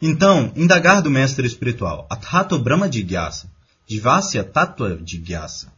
Então, 0.00 0.52
indagar 0.56 1.02
do 1.02 1.10
mestre 1.10 1.46
espiritual. 1.46 2.06
Athato 2.10 2.58
Brahma 2.58 2.90
Jigyasa. 2.90 3.50
Divasya 3.86 4.44
Tattva 4.44 4.98
Jigyasa. 5.04 5.72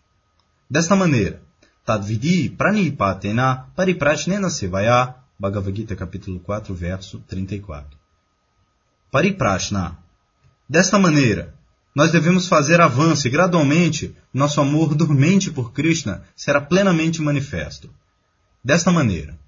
Desta 0.70 0.96
maneira, 0.96 1.42
Tadvidi 1.84 2.50
pranipatena 2.50 3.66
pariprashnena 3.76 4.50
sevaya. 4.50 5.14
Bhagavad 5.38 5.76
Gita, 5.76 5.94
capítulo 5.94 6.40
4, 6.40 6.74
verso 6.74 7.18
34. 7.28 7.98
Pariprashna. 9.10 9.98
Desta 10.66 10.98
maneira, 10.98 11.54
nós 11.94 12.10
devemos 12.10 12.48
fazer 12.48 12.80
avanço 12.80 13.26
e 13.26 13.30
gradualmente 13.30 14.16
nosso 14.32 14.60
amor 14.62 14.94
dormente 14.94 15.50
por 15.50 15.72
Krishna 15.72 16.24
será 16.34 16.60
plenamente 16.60 17.20
manifesto. 17.20 17.90
Desta 18.64 18.90
maneira. 18.90 19.38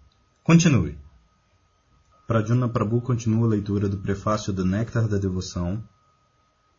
Continue. 0.45 0.99
Pradyumna 2.26 2.68
Prabhu 2.68 3.00
continua 3.00 3.47
a 3.47 3.50
leitura 3.50 3.88
do 3.88 3.97
prefácio 3.97 4.52
do 4.52 4.66
Néctar 4.66 5.09
da 5.09 5.16
Devoção. 5.16 5.83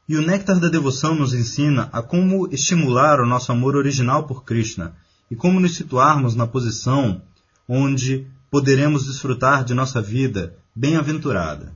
E 0.07 0.15
o 0.17 0.21
Néctar 0.21 0.59
da 0.59 0.69
Devoção 0.69 1.15
nos 1.15 1.33
ensina 1.33 1.89
a 1.91 2.03
como 2.03 2.47
estimular 2.53 3.19
o 3.19 3.25
nosso 3.25 3.51
amor 3.51 3.75
original 3.75 4.27
por 4.27 4.43
Krishna 4.43 4.95
e 5.31 5.35
como 5.35 5.59
nos 5.59 5.75
situarmos 5.75 6.35
na 6.35 6.45
posição 6.45 7.23
onde 7.67 8.27
poderemos 8.49 9.05
desfrutar 9.05 9.63
de 9.63 9.73
nossa 9.73 10.01
vida 10.01 10.57
bem-aventurada. 10.75 11.75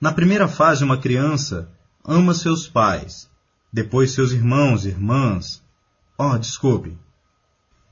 Na 0.00 0.12
primeira 0.12 0.48
fase, 0.48 0.84
uma 0.84 0.98
criança 0.98 1.70
ama 2.04 2.34
seus 2.34 2.66
pais, 2.68 3.28
depois 3.72 4.12
seus 4.12 4.32
irmãos 4.32 4.84
e 4.84 4.88
irmãs. 4.88 5.62
Oh, 6.16 6.36
desculpe. 6.38 6.96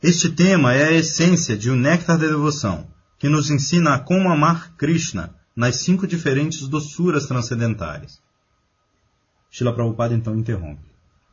Este 0.02 0.30
tema 0.30 0.74
é 0.74 0.88
a 0.88 0.92
essência 0.92 1.56
de 1.56 1.70
O 1.70 1.76
Néctar 1.76 2.18
da 2.18 2.26
Devoção, 2.26 2.86
que 3.18 3.28
nos 3.28 3.50
ensina 3.50 3.94
a 3.94 3.98
como 3.98 4.30
amar 4.30 4.74
Krishna 4.76 5.34
nas 5.54 5.76
cinco 5.76 6.06
diferentes 6.06 6.68
doçuras 6.68 7.26
transcendentais. 7.26 8.20
Shila 9.50 9.72
Prabhupada 9.72 10.14
então 10.14 10.36
interrompe. 10.36 10.84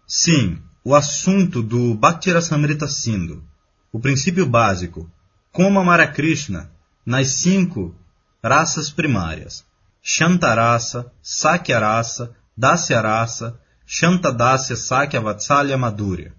Sim, 0.08 0.62
o 0.84 0.96
assunto 0.96 1.62
do 1.62 1.94
Bhaktirasamrita 1.96 2.88
Sindhu, 2.88 3.44
o 3.92 4.00
princípio 4.00 4.46
básico, 4.46 5.10
como 5.54 5.80
amar 5.80 6.02
a 6.02 6.08
Krishna 6.08 6.72
nas 7.06 7.28
cinco 7.34 7.96
raças 8.44 8.90
primárias, 8.90 9.64
Shantarasa, 10.02 11.12
Sakyarasa, 11.22 12.36
Dasyarasa, 12.58 13.60
Shantadasya 13.86 14.76
Sakya 14.76 15.22
Vatsalya 15.22 15.78
Madhurya. 15.78 16.34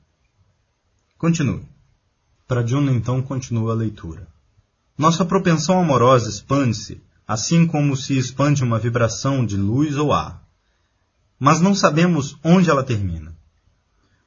Continue. 1.17 1.65
Pradyumna 2.49 2.91
então 2.93 3.23
continua 3.23 3.73
a 3.73 3.77
leitura. 3.77 4.27
Nossa 4.99 5.25
propensão 5.25 5.79
amorosa 5.79 6.29
expande-se, 6.29 7.01
assim 7.27 7.67
como 7.67 7.97
se 7.97 8.19
expande 8.19 8.65
uma 8.65 8.81
vibração 8.81 9.47
de 9.47 9.57
luz 9.57 9.97
ou 9.97 10.13
ar. 10.13 10.43
Mas 11.39 11.61
não 11.61 11.75
sabemos 11.75 12.37
onde 12.43 12.69
ela 12.69 12.83
termina. 12.83 13.35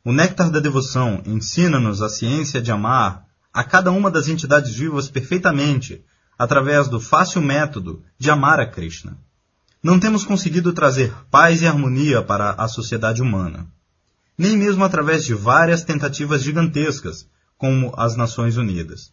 O 0.04 0.14
néctar 0.14 0.50
da 0.50 0.60
devoção 0.60 1.22
ensina-nos 1.26 2.02
a 2.02 2.08
ciência 2.08 2.62
de 2.62 2.72
amar 2.72 3.27
a 3.58 3.64
cada 3.64 3.92
uma 3.92 4.12
das 4.12 4.28
entidades 4.28 4.76
vivas 4.76 5.10
perfeitamente, 5.10 6.06
através 6.38 6.88
do 6.88 7.00
fácil 7.00 7.42
método 7.42 8.04
de 8.16 8.30
amar 8.30 8.60
a 8.60 8.68
Krishna. 8.68 9.18
Não 9.82 10.00
temos 10.00 10.24
conseguido 10.24 10.74
trazer 10.74 11.12
paz 11.32 11.64
e 11.64 11.66
harmonia 11.66 12.22
para 12.22 12.52
a 12.52 12.68
sociedade 12.68 13.20
humana, 13.20 13.66
nem 14.38 14.56
mesmo 14.56 14.84
através 14.84 15.26
de 15.26 15.34
várias 15.34 15.84
tentativas 15.84 16.44
gigantescas, 16.44 17.28
como 17.58 17.92
as 17.98 18.16
Nações 18.16 18.58
Unidas. 18.58 19.12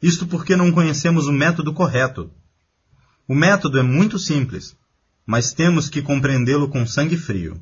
Isto 0.00 0.28
porque 0.28 0.54
não 0.54 0.70
conhecemos 0.70 1.26
o 1.26 1.32
método 1.32 1.72
correto. 1.72 2.30
O 3.26 3.34
método 3.34 3.80
é 3.80 3.82
muito 3.82 4.16
simples, 4.16 4.76
mas 5.26 5.52
temos 5.52 5.88
que 5.88 6.00
compreendê-lo 6.00 6.68
com 6.68 6.86
sangue 6.86 7.16
frio. 7.16 7.60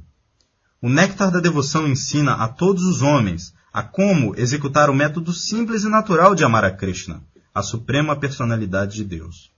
O 0.82 0.90
néctar 0.90 1.30
da 1.30 1.40
devoção 1.40 1.88
ensina 1.88 2.34
a 2.34 2.46
todos 2.46 2.84
os 2.84 3.00
homens 3.00 3.54
a 3.72 3.82
como 3.82 4.34
executar 4.36 4.90
o 4.90 4.94
método 4.94 5.32
simples 5.32 5.84
e 5.84 5.88
natural 5.88 6.34
de 6.34 6.44
amar 6.44 6.64
a 6.64 6.70
Krishna, 6.70 7.22
a 7.54 7.62
suprema 7.62 8.16
personalidade 8.16 8.96
de 8.96 9.04
Deus. 9.04 9.50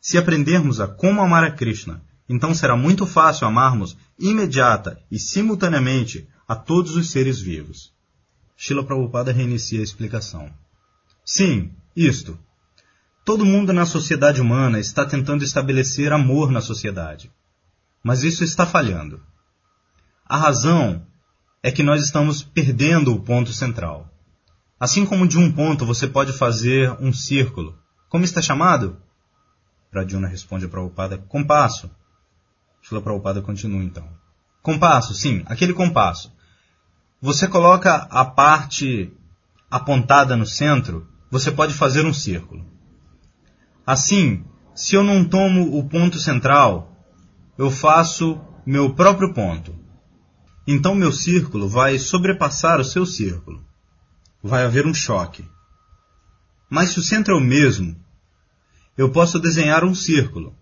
Se 0.00 0.16
aprendermos 0.16 0.80
a 0.80 0.88
como 0.88 1.20
amar 1.20 1.44
a 1.44 1.50
Krishna, 1.50 2.02
então 2.28 2.54
será 2.54 2.76
muito 2.76 3.06
fácil 3.06 3.46
amarmos 3.46 3.96
imediata 4.18 4.98
e 5.10 5.18
simultaneamente 5.18 6.28
a 6.46 6.54
todos 6.54 6.96
os 6.96 7.10
seres 7.10 7.40
vivos. 7.40 7.92
Shila 8.56 8.84
Prabhupada 8.84 9.32
reinicia 9.32 9.80
a 9.80 9.82
explicação. 9.82 10.52
Sim, 11.24 11.72
isto. 11.94 12.38
Todo 13.24 13.44
mundo 13.44 13.72
na 13.72 13.84
sociedade 13.84 14.40
humana 14.40 14.78
está 14.78 15.04
tentando 15.04 15.44
estabelecer 15.44 16.12
amor 16.12 16.50
na 16.50 16.60
sociedade. 16.60 17.30
Mas 18.02 18.22
isso 18.22 18.44
está 18.44 18.66
falhando. 18.66 19.20
A 20.24 20.36
razão 20.36 21.06
é 21.62 21.70
que 21.70 21.82
nós 21.82 22.02
estamos 22.02 22.42
perdendo 22.42 23.14
o 23.14 23.20
ponto 23.20 23.52
central. 23.52 24.08
Assim 24.78 25.04
como 25.04 25.28
de 25.28 25.38
um 25.38 25.52
ponto 25.52 25.84
você 25.84 26.06
pode 26.06 26.32
fazer 26.32 26.90
um 27.00 27.12
círculo. 27.12 27.78
Como 28.08 28.24
está 28.24 28.40
chamado? 28.40 28.96
Pradyumna 29.90 30.28
responde 30.28 30.64
a 30.64 30.68
Prabhupada, 30.68 31.18
compasso. 31.18 31.90
Shila 32.80 33.02
Prabhupada 33.02 33.42
continua 33.42 33.82
então. 33.82 34.08
Compasso, 34.62 35.14
sim, 35.14 35.42
aquele 35.46 35.74
compasso. 35.74 36.32
Você 37.20 37.46
coloca 37.46 38.08
a 38.10 38.24
parte 38.24 39.12
apontada 39.70 40.36
no 40.36 40.46
centro 40.46 41.06
você 41.30 41.52
pode 41.52 41.74
fazer 41.74 42.04
um 42.04 42.12
círculo. 42.12 42.66
Assim, 43.86 44.44
se 44.74 44.96
eu 44.96 45.02
não 45.02 45.24
tomo 45.24 45.78
o 45.78 45.88
ponto 45.88 46.18
central, 46.18 46.96
eu 47.56 47.70
faço 47.70 48.40
meu 48.66 48.94
próprio 48.94 49.32
ponto. 49.32 49.74
Então 50.66 50.94
meu 50.94 51.12
círculo 51.12 51.68
vai 51.68 51.98
sobrepassar 51.98 52.80
o 52.80 52.84
seu 52.84 53.06
círculo. 53.06 53.64
Vai 54.42 54.64
haver 54.64 54.86
um 54.86 54.94
choque. 54.94 55.44
Mas 56.68 56.90
se 56.90 57.00
o 57.00 57.02
centro 57.02 57.34
é 57.34 57.36
o 57.36 57.40
mesmo, 57.40 57.96
eu 58.96 59.10
posso 59.10 59.38
desenhar 59.38 59.84
um 59.84 59.94
círculo. 59.94 60.54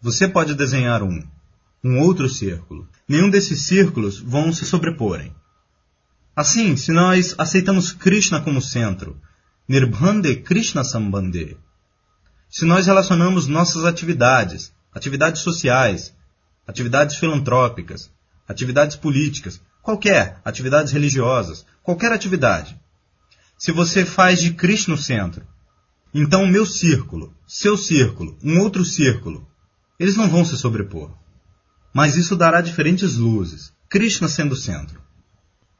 Você 0.00 0.28
pode 0.28 0.54
desenhar 0.54 1.02
um, 1.02 1.22
um 1.82 1.98
outro 2.00 2.28
círculo. 2.28 2.88
Nenhum 3.08 3.28
desses 3.30 3.62
círculos 3.62 4.18
vão 4.18 4.52
se 4.52 4.64
sobreporem. 4.64 5.34
Assim, 6.36 6.76
se 6.76 6.92
nós 6.92 7.34
aceitamos 7.36 7.90
Krishna 7.90 8.40
como 8.40 8.62
centro, 8.62 9.20
Nirbhande 9.68 10.36
Krishna 10.36 10.84
Sambande. 10.84 11.56
Se 12.48 12.64
nós 12.64 12.86
relacionamos 12.86 13.46
nossas 13.46 13.84
atividades, 13.84 14.72
atividades 14.94 15.42
sociais, 15.42 16.14
atividades 16.66 17.16
filantrópicas, 17.16 18.10
atividades 18.48 18.96
políticas, 18.96 19.60
qualquer, 19.82 20.40
atividades 20.44 20.92
religiosas, 20.92 21.64
qualquer 21.82 22.12
atividade. 22.12 22.80
Se 23.58 23.70
você 23.70 24.04
faz 24.04 24.40
de 24.40 24.52
Krishna 24.54 24.94
o 24.94 24.98
centro, 24.98 25.46
então 26.14 26.46
meu 26.46 26.64
círculo, 26.64 27.34
seu 27.46 27.76
círculo, 27.76 28.38
um 28.42 28.60
outro 28.60 28.84
círculo, 28.84 29.46
eles 29.98 30.16
não 30.16 30.28
vão 30.28 30.44
se 30.44 30.56
sobrepor. 30.56 31.10
Mas 31.92 32.16
isso 32.16 32.36
dará 32.36 32.60
diferentes 32.60 33.16
luzes, 33.16 33.72
Krishna 33.88 34.28
sendo 34.28 34.52
o 34.52 34.56
centro. 34.56 35.00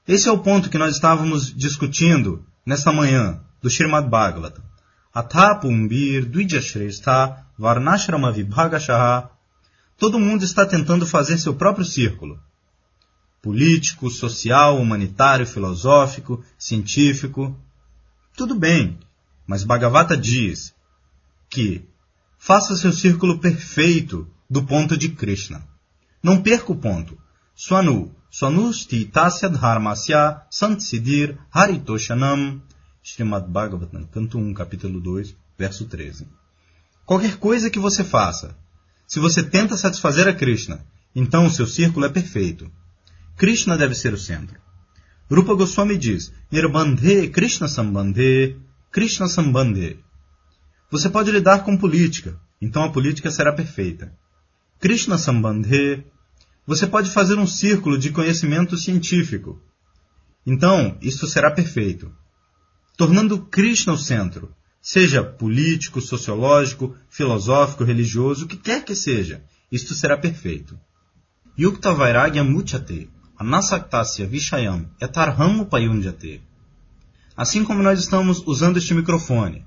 Esse 0.07 0.28
é 0.28 0.33
o 0.33 0.38
ponto 0.38 0.70
que 0.70 0.78
nós 0.78 0.94
estávamos 0.94 1.54
discutindo 1.54 2.44
nesta 2.64 2.92
manhã, 2.92 3.40
do 3.61 3.68
Srimad 3.68 4.09
Bhagavatam. 4.09 4.64
Atha 5.14 5.54
Pumbir 5.57 6.26
Dvijashrestha 6.26 7.44
Varnashrama 7.59 8.33
Vibhagashaha. 8.33 9.31
Todo 9.96 10.18
mundo 10.18 10.44
está 10.44 10.64
tentando 10.64 11.07
fazer 11.07 11.38
seu 11.38 11.54
próprio 11.54 11.85
círculo. 11.85 12.40
Político, 13.40 14.11
social, 14.11 14.81
humanitário, 14.81 15.46
filosófico, 15.46 16.44
científico. 16.59 17.57
Tudo 18.37 18.55
bem, 18.55 18.98
mas 19.46 19.64
Bhagavata 19.64 20.16
diz 20.16 20.74
que 21.48 21.85
faça 22.38 22.77
seu 22.77 22.92
círculo 22.92 23.38
perfeito 23.38 24.29
do 24.48 24.62
ponto 24.64 24.96
de 24.96 25.09
Krishna. 25.11 25.66
Não 26.22 26.42
perca 26.42 26.72
o 26.72 26.77
ponto. 26.77 27.18
Swanu, 27.55 28.14
Swanusti 28.31 29.05
Tasya 29.05 29.48
Dharmasya 29.48 30.42
Santsidir 30.51 31.38
Haritoshanam 31.51 32.61
Srimad 33.03 33.48
Bhagavatam, 33.48 34.05
canto 34.07 34.38
1, 34.38 34.53
capítulo 34.53 35.01
2, 35.01 35.35
verso 35.57 35.87
13. 35.87 36.27
Qualquer 37.07 37.38
coisa 37.38 37.70
que 37.70 37.79
você 37.79 38.05
faça, 38.05 38.55
se 39.07 39.18
você 39.18 39.42
tenta 39.42 39.79
satisfazer 39.79 40.29
a 40.29 40.35
Krishna, 40.35 40.85
então 41.14 41.46
o 41.46 41.51
seu 41.51 41.66
círculo 41.66 42.05
é 42.05 42.11
perfeito. 42.11 42.70
Krishna 43.38 43.79
deve 43.79 43.94
ser 43.94 44.12
o 44.12 44.18
centro. 44.18 44.61
Rupa 45.31 45.55
Goswami 45.55 45.96
diz, 45.96 46.31
Nirbandhe 46.53 47.29
Krishna 47.29 47.68
Sambandhe, 47.68 48.57
Krishna 48.92 49.29
Sambandhe. 49.29 49.98
Você 50.90 51.09
pode 51.09 51.31
lidar 51.31 51.64
com 51.64 51.77
política, 51.77 52.38
então 52.61 52.83
a 52.85 52.92
política 52.92 53.31
será 53.31 53.55
perfeita. 53.55 54.12
Krishna 54.79 55.16
Sambandhe. 55.16 56.05
Você 56.66 56.87
pode 56.87 57.11
fazer 57.11 57.38
um 57.38 57.46
círculo 57.46 57.96
de 57.96 58.11
conhecimento 58.11 58.77
científico. 58.77 59.59
Então, 60.44 60.98
isso 61.01 61.27
será 61.27 61.51
perfeito 61.51 62.12
tornando 62.98 63.46
Krishna 63.46 63.92
o 63.92 63.96
centro, 63.96 64.53
seja 64.83 65.22
político, 65.22 66.01
sociológico, 66.01 66.96
filosófico, 67.09 67.85
religioso, 67.85 68.44
o 68.44 68.48
que 68.48 68.57
quer 68.57 68.85
que 68.85 68.96
seja, 68.96 69.40
isto 69.70 69.94
será 69.94 70.18
perfeito. 70.18 70.77
Yukta 71.57 71.92
Vairagya 71.92 72.42
Muchate, 72.42 73.09
Anasaktasya 73.38 74.27
Vishayam 74.27 74.87
Etarham 75.01 75.61
Upayunjate. 75.61 76.42
Assim 77.37 77.64
como 77.64 77.85
nós 77.85 78.01
estamos 78.01 78.42
usando 78.44 78.79
este 78.79 78.94
microfone. 78.94 79.64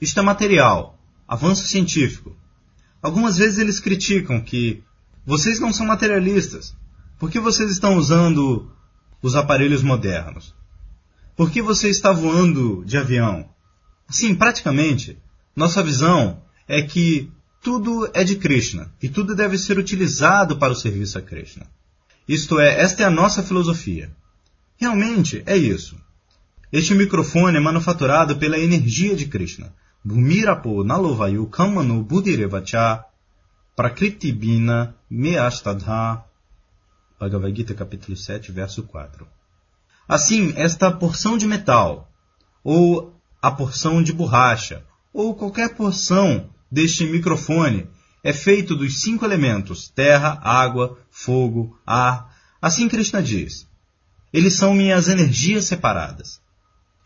Isto 0.00 0.18
é 0.18 0.22
material, 0.24 0.98
avanço 1.28 1.64
científico. 1.64 2.36
Algumas 3.00 3.36
vezes 3.36 3.58
eles 3.58 3.78
criticam 3.78 4.40
que 4.40 4.82
vocês 5.24 5.60
não 5.60 5.72
são 5.72 5.86
materialistas. 5.86 6.74
Por 7.16 7.30
que 7.30 7.38
vocês 7.38 7.70
estão 7.70 7.94
usando 7.94 8.68
os 9.22 9.36
aparelhos 9.36 9.84
modernos? 9.84 10.52
Por 11.36 11.48
que 11.48 11.62
você 11.62 11.88
está 11.88 12.10
voando 12.10 12.84
de 12.84 12.98
avião? 12.98 13.48
Sim, 14.08 14.34
praticamente, 14.34 15.16
nossa 15.54 15.80
visão 15.80 16.42
é 16.66 16.82
que 16.82 17.30
tudo 17.62 18.10
é 18.12 18.24
de 18.24 18.34
Krishna 18.34 18.92
e 19.00 19.08
tudo 19.08 19.36
deve 19.36 19.56
ser 19.56 19.78
utilizado 19.78 20.56
para 20.56 20.72
o 20.72 20.76
serviço 20.76 21.16
a 21.18 21.22
Krishna. 21.22 21.66
Isto 22.32 22.58
é, 22.58 22.80
esta 22.80 23.02
é 23.02 23.04
a 23.06 23.10
nossa 23.10 23.42
filosofia. 23.42 24.10
Realmente 24.78 25.42
é 25.44 25.54
isso. 25.54 26.00
Este 26.72 26.94
microfone 26.94 27.58
é 27.58 27.60
manufaturado 27.60 28.38
pela 28.38 28.58
energia 28.58 29.14
de 29.14 29.26
Krishna. 29.26 29.70
Bhumirapo 30.02 30.82
nalovayu 30.82 31.46
kamanu 31.48 32.02
budirevacha 32.02 33.04
prakritibina 33.76 34.94
meastadha. 35.10 36.24
Bhagavad 37.20 37.54
Gita 37.54 37.74
capítulo 37.74 38.16
7, 38.16 38.50
verso 38.50 38.82
4. 38.84 39.28
Assim, 40.08 40.54
esta 40.56 40.90
porção 40.90 41.36
de 41.36 41.46
metal, 41.46 42.10
ou 42.64 43.14
a 43.42 43.50
porção 43.50 44.02
de 44.02 44.10
borracha, 44.10 44.82
ou 45.12 45.34
qualquer 45.34 45.76
porção 45.76 46.48
deste 46.70 47.04
microfone, 47.04 47.88
é 48.22 48.32
feito 48.32 48.76
dos 48.76 49.00
cinco 49.00 49.24
elementos 49.24 49.88
terra, 49.88 50.38
água, 50.42 50.98
fogo, 51.10 51.78
ar. 51.86 52.34
Assim 52.60 52.88
Krishna 52.88 53.22
diz. 53.22 53.66
Eles 54.32 54.54
são 54.54 54.74
minhas 54.74 55.08
energias 55.08 55.64
separadas. 55.64 56.40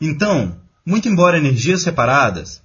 Então, 0.01 0.61
muito 0.85 1.09
embora 1.09 1.39
energias 1.39 1.83
separadas, 1.83 2.63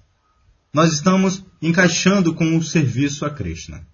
nós 0.73 0.93
estamos 0.93 1.43
encaixando 1.61 2.33
com 2.33 2.57
o 2.57 2.63
serviço 2.63 3.25
a 3.25 3.29
Krishna. 3.29 3.85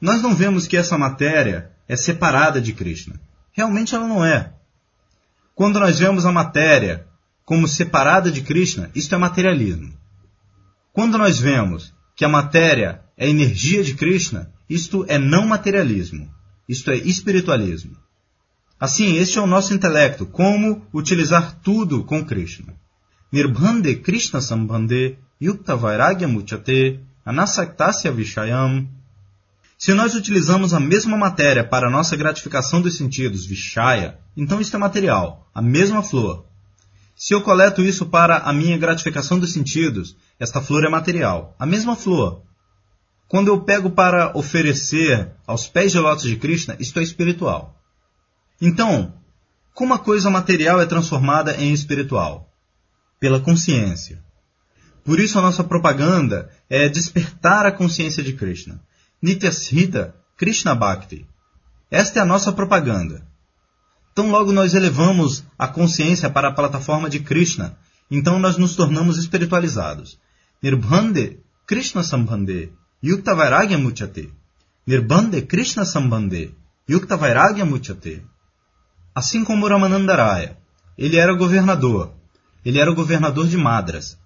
Nós 0.00 0.22
não 0.22 0.34
vemos 0.34 0.66
que 0.66 0.76
essa 0.76 0.96
matéria 0.96 1.70
é 1.88 1.96
separada 1.96 2.60
de 2.60 2.72
Krishna. 2.72 3.20
Realmente 3.52 3.94
ela 3.94 4.06
não 4.06 4.24
é. 4.24 4.54
Quando 5.54 5.78
nós 5.78 5.98
vemos 5.98 6.24
a 6.24 6.32
matéria 6.32 7.06
como 7.44 7.68
separada 7.68 8.30
de 8.30 8.40
Krishna, 8.40 8.90
isto 8.94 9.14
é 9.14 9.18
materialismo. 9.18 9.92
Quando 10.92 11.18
nós 11.18 11.38
vemos 11.38 11.92
que 12.16 12.24
a 12.24 12.28
matéria 12.28 13.01
é 13.16 13.28
energia 13.28 13.82
de 13.82 13.94
Krishna, 13.94 14.50
isto 14.68 15.04
é 15.08 15.18
não 15.18 15.46
materialismo, 15.46 16.28
isto 16.68 16.90
é 16.90 16.96
espiritualismo. 16.96 17.96
Assim, 18.78 19.16
este 19.16 19.38
é 19.38 19.40
o 19.42 19.46
nosso 19.46 19.72
intelecto, 19.74 20.26
como 20.26 20.86
utilizar 20.92 21.60
tudo 21.62 22.04
com 22.04 22.24
Krishna. 22.24 22.74
Nirbhande 23.30 23.96
Krishna 23.96 24.40
Sambhande 24.40 25.16
Yukta 25.40 25.76
Vairagya 25.76 26.28
Muchate 26.28 27.00
Anasaktasya 27.24 28.12
Vishayam 28.12 28.88
se 29.82 29.92
nós 29.94 30.14
utilizamos 30.14 30.72
a 30.72 30.78
mesma 30.78 31.16
matéria 31.16 31.64
para 31.64 31.90
nossa 31.90 32.14
gratificação 32.14 32.80
dos 32.80 32.96
sentidos, 32.96 33.44
Vishaya, 33.44 34.16
então 34.36 34.60
isto 34.60 34.76
é 34.76 34.78
material, 34.78 35.50
a 35.52 35.60
mesma 35.60 36.04
flor. 36.04 36.44
Se 37.16 37.34
eu 37.34 37.42
coleto 37.42 37.82
isso 37.82 38.06
para 38.06 38.36
a 38.38 38.52
minha 38.52 38.78
gratificação 38.78 39.40
dos 39.40 39.52
sentidos, 39.52 40.16
esta 40.38 40.60
flor 40.60 40.84
é 40.84 40.88
material, 40.88 41.56
a 41.58 41.66
mesma 41.66 41.96
flor. 41.96 42.42
Quando 43.32 43.48
eu 43.48 43.62
pego 43.62 43.88
para 43.88 44.36
oferecer 44.36 45.32
aos 45.46 45.66
pés 45.66 45.90
de 45.90 45.98
lótus 45.98 46.24
de 46.24 46.36
Krishna, 46.36 46.76
isto 46.78 47.00
é 47.00 47.02
espiritual. 47.02 47.80
Então, 48.60 49.14
como 49.72 49.94
a 49.94 49.98
coisa 49.98 50.28
material 50.28 50.78
é 50.82 50.84
transformada 50.84 51.56
em 51.56 51.72
espiritual? 51.72 52.52
Pela 53.18 53.40
consciência. 53.40 54.22
Por 55.02 55.18
isso 55.18 55.38
a 55.38 55.40
nossa 55.40 55.64
propaganda 55.64 56.50
é 56.68 56.90
despertar 56.90 57.64
a 57.64 57.72
consciência 57.72 58.22
de 58.22 58.34
Krishna. 58.34 58.82
Nityasrita 59.22 60.14
Krishna 60.36 60.74
Bhakti. 60.74 61.26
Esta 61.90 62.18
é 62.18 62.22
a 62.22 62.26
nossa 62.26 62.52
propaganda. 62.52 63.26
Tão 64.14 64.30
logo 64.30 64.52
nós 64.52 64.74
elevamos 64.74 65.42
a 65.58 65.66
consciência 65.66 66.28
para 66.28 66.48
a 66.48 66.52
plataforma 66.52 67.08
de 67.08 67.20
Krishna, 67.20 67.78
então 68.10 68.38
nós 68.38 68.58
nos 68.58 68.76
tornamos 68.76 69.16
espiritualizados. 69.16 70.18
Nirbhande 70.62 71.40
Krishna 71.66 72.02
Sambhande 72.02 72.70
Yukta 73.02 73.34
Vairagya 73.34 73.78
Muchate. 73.78 74.30
Nirbhande 74.86 75.42
Krishna 75.42 75.84
Sambhande 75.84 76.54
Yukta 76.88 77.16
Vairagya 77.16 77.64
Muchate. 77.64 78.22
Assim 79.14 79.44
como 79.44 79.66
Ramanandaraya, 79.66 80.56
ele 80.96 81.16
era 81.16 81.34
governador. 81.34 82.12
Ele 82.64 82.78
era 82.78 82.90
o 82.90 82.94
governador 82.94 83.46
de 83.46 83.56
Madras 83.56 84.16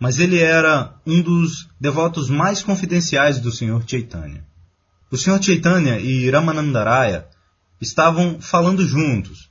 mas 0.00 0.18
ele 0.18 0.40
era 0.40 0.94
um 1.06 1.20
dos 1.20 1.68
devotos 1.78 2.30
mais 2.30 2.62
confidenciais 2.62 3.38
do 3.38 3.52
Sr. 3.52 3.84
Chaitanya. 3.86 4.42
O 5.10 5.16
Sr. 5.16 5.42
Chaitanya 5.42 5.98
e 6.00 6.30
Ramanandaraya 6.30 7.26
estavam 7.78 8.40
falando 8.40 8.86
juntos, 8.86 9.50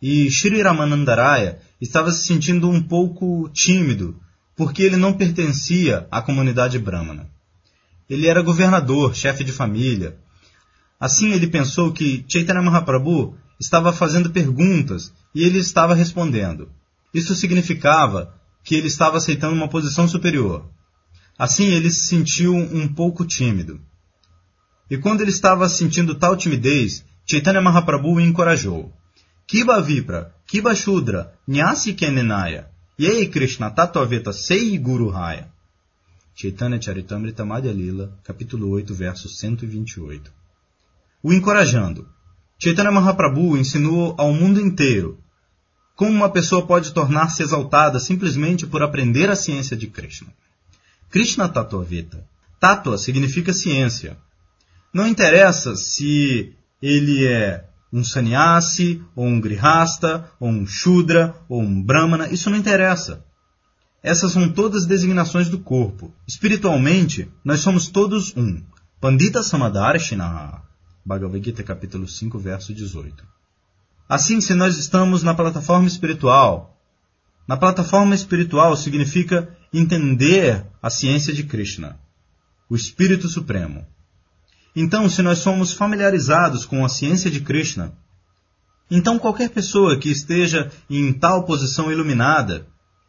e 0.00 0.30
Sri 0.30 0.62
Ramanandaraya 0.62 1.60
estava 1.80 2.12
se 2.12 2.24
sentindo 2.24 2.70
um 2.70 2.80
pouco 2.80 3.48
tímido, 3.48 4.16
porque 4.56 4.84
ele 4.84 4.96
não 4.96 5.14
pertencia 5.14 6.06
à 6.10 6.22
comunidade 6.22 6.78
brahmana. 6.78 7.28
Ele 8.12 8.26
era 8.26 8.42
governador, 8.42 9.14
chefe 9.14 9.42
de 9.42 9.52
família. 9.52 10.18
Assim 11.00 11.32
ele 11.32 11.46
pensou 11.46 11.90
que 11.94 12.22
Chaitanya 12.28 12.60
Mahaprabhu 12.60 13.34
estava 13.58 13.90
fazendo 13.90 14.28
perguntas 14.28 15.10
e 15.34 15.42
ele 15.42 15.58
estava 15.58 15.94
respondendo. 15.94 16.68
Isso 17.14 17.34
significava 17.34 18.34
que 18.62 18.74
ele 18.74 18.88
estava 18.88 19.16
aceitando 19.16 19.54
uma 19.54 19.66
posição 19.66 20.06
superior. 20.06 20.68
Assim, 21.38 21.64
ele 21.68 21.90
se 21.90 22.04
sentiu 22.04 22.54
um 22.54 22.86
pouco 22.86 23.24
tímido. 23.24 23.80
E 24.90 24.98
quando 24.98 25.22
ele 25.22 25.30
estava 25.30 25.66
sentindo 25.70 26.14
tal 26.14 26.36
timidez, 26.36 27.02
Chaitanya 27.24 27.62
Mahaprabhu 27.62 28.16
o 28.16 28.20
encorajou. 28.20 28.92
Kiba 29.46 29.80
Vipra, 29.80 30.34
Kiba 30.46 30.74
Shudra, 30.74 31.32
Nyasi 31.48 31.94
Kenenaya, 31.94 32.68
Yei 33.00 33.26
Krishna 33.28 33.70
Tatvaveta 33.70 34.34
Sei 34.34 34.76
Guru 34.76 35.08
Raya. 35.08 35.51
Chaitanya 36.34 36.80
Charitamrita 36.80 37.44
Madhya 37.44 37.72
Lila, 37.72 38.18
capítulo 38.24 38.70
8, 38.70 38.94
verso 38.94 39.28
128. 39.28 40.32
O 41.22 41.32
encorajando. 41.32 42.08
Chaitanya 42.58 42.90
Mahaprabhu 42.90 43.56
ensinou 43.56 44.14
ao 44.18 44.32
mundo 44.32 44.60
inteiro 44.60 45.18
como 45.94 46.10
uma 46.10 46.30
pessoa 46.30 46.66
pode 46.66 46.92
tornar-se 46.92 47.42
exaltada 47.42 48.00
simplesmente 48.00 48.66
por 48.66 48.82
aprender 48.82 49.30
a 49.30 49.36
ciência 49.36 49.76
de 49.76 49.86
Krishna? 49.86 50.32
Krishna 51.10 51.48
Tattvavita. 51.48 52.26
Tattva 52.58 52.96
significa 52.96 53.52
ciência. 53.52 54.16
Não 54.92 55.06
interessa 55.06 55.76
se 55.76 56.54
ele 56.80 57.26
é 57.26 57.64
um 57.92 58.02
sannyasi, 58.02 59.02
ou 59.14 59.26
um 59.26 59.40
grihasta, 59.40 60.28
ou 60.40 60.48
um 60.48 60.66
shudra, 60.66 61.36
ou 61.48 61.60
um 61.60 61.82
brahmana, 61.82 62.28
isso 62.28 62.48
não 62.48 62.56
interessa. 62.56 63.24
Essas 64.02 64.32
são 64.32 64.48
todas 64.48 64.84
designações 64.84 65.48
do 65.48 65.60
corpo. 65.60 66.12
Espiritualmente, 66.26 67.30
nós 67.44 67.60
somos 67.60 67.88
todos 67.88 68.36
um. 68.36 68.60
Pandita 69.00 69.44
Samadarshina. 69.44 70.60
Bhagavad 71.04 71.44
Gita 71.44 71.62
capítulo 71.62 72.08
5, 72.08 72.36
verso 72.38 72.74
18. 72.74 73.24
Assim, 74.08 74.40
se 74.40 74.54
nós 74.54 74.76
estamos 74.76 75.22
na 75.22 75.34
plataforma 75.34 75.86
espiritual, 75.86 76.76
na 77.46 77.56
plataforma 77.56 78.14
espiritual 78.14 78.76
significa 78.76 79.56
entender 79.72 80.66
a 80.82 80.90
ciência 80.90 81.32
de 81.32 81.44
Krishna, 81.44 81.98
o 82.68 82.74
Espírito 82.74 83.28
Supremo. 83.28 83.86
Então, 84.74 85.08
se 85.08 85.22
nós 85.22 85.38
somos 85.38 85.72
familiarizados 85.72 86.64
com 86.64 86.84
a 86.84 86.88
ciência 86.88 87.30
de 87.30 87.40
Krishna, 87.40 87.92
então 88.90 89.18
qualquer 89.18 89.50
pessoa 89.50 89.96
que 89.96 90.10
esteja 90.10 90.70
em 90.90 91.12
tal 91.12 91.44
posição 91.44 91.90
iluminada, 91.90 92.66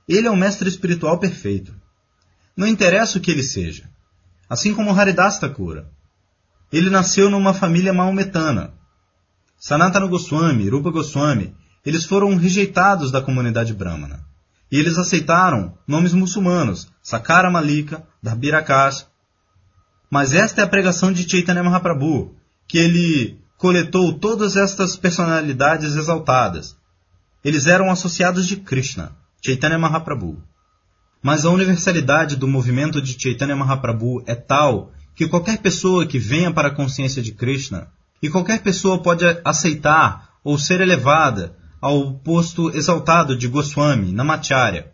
ele 0.07 0.27
é 0.27 0.31
o 0.31 0.35
mestre 0.35 0.67
espiritual 0.67 1.17
perfeito. 1.17 1.73
Não 2.55 2.67
interessa 2.67 3.17
o 3.17 3.21
que 3.21 3.31
ele 3.31 3.43
seja. 3.43 3.89
Assim 4.49 4.73
como 4.73 4.91
Haridas 4.91 5.39
Thakura. 5.39 5.89
Ele 6.71 6.89
nasceu 6.89 7.29
numa 7.29 7.53
família 7.53 7.93
maometana, 7.93 8.73
Sanatana 9.65 10.07
Goswami, 10.07 10.67
Rupa 10.67 10.91
Goswami, 10.91 11.55
eles 11.85 12.03
foram 12.03 12.35
rejeitados 12.35 13.11
da 13.11 13.21
comunidade 13.21 13.73
brahmana. 13.73 14.19
E 14.69 14.77
eles 14.77 14.97
aceitaram 14.97 15.77
nomes 15.87 16.13
muçulmanos, 16.13 16.89
Sakara 17.01 17.49
Malika, 17.49 18.05
Darbirakas. 18.21 19.07
Mas 20.09 20.33
esta 20.33 20.59
é 20.59 20.63
a 20.65 20.67
pregação 20.67 21.13
de 21.13 21.29
Chaitanya 21.29 21.63
Mahaprabhu, 21.63 22.35
que 22.67 22.77
ele 22.77 23.39
coletou 23.57 24.19
todas 24.19 24.57
estas 24.57 24.97
personalidades 24.97 25.95
exaltadas. 25.95 26.75
Eles 27.41 27.65
eram 27.65 27.89
associados 27.89 28.45
de 28.45 28.57
Krishna, 28.57 29.15
Chaitanya 29.45 29.77
Mahaprabhu. 29.77 30.41
Mas 31.21 31.43
a 31.43 31.49
universalidade 31.49 32.37
do 32.37 32.47
movimento 32.47 33.01
de 33.01 33.21
Chaitanya 33.21 33.57
Mahaprabhu 33.57 34.23
é 34.25 34.35
tal 34.35 34.93
que 35.13 35.27
qualquer 35.27 35.57
pessoa 35.57 36.07
que 36.07 36.17
venha 36.17 36.49
para 36.53 36.69
a 36.69 36.73
consciência 36.73 37.21
de 37.21 37.33
Krishna 37.33 37.89
e 38.21 38.29
qualquer 38.29 38.63
pessoa 38.63 39.01
pode 39.01 39.25
aceitar 39.43 40.29
ou 40.45 40.57
ser 40.57 40.79
elevada 40.79 41.57
ao 41.81 42.13
posto 42.13 42.69
exaltado 42.69 43.35
de 43.35 43.49
Goswami, 43.49 44.13
Namacharya, 44.13 44.89